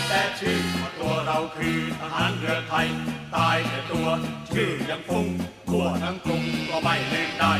[0.09, 0.62] แต่ชื่อ
[0.99, 2.89] ตัวเราคือทหารเรือไทย
[3.35, 4.09] ตายแต่ตัว
[4.53, 5.29] ชื่อยังฟุ้ง
[5.69, 7.55] ทั่วทั้งกรุงก็ไม่ลืมได้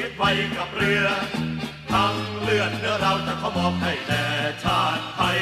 [0.00, 0.24] วิตไป
[0.56, 1.06] กับเรือ
[1.92, 4.24] ทั้งเลือดเนื้อเราจะขอมอบให้แด่
[4.62, 5.38] ชาติไทย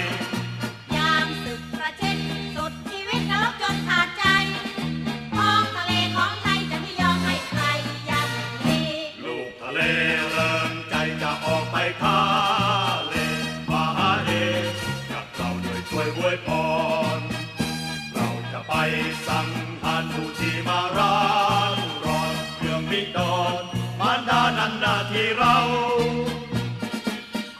[25.36, 25.56] เรา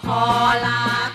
[0.02, 0.22] ขอ
[0.66, 1.07] ลา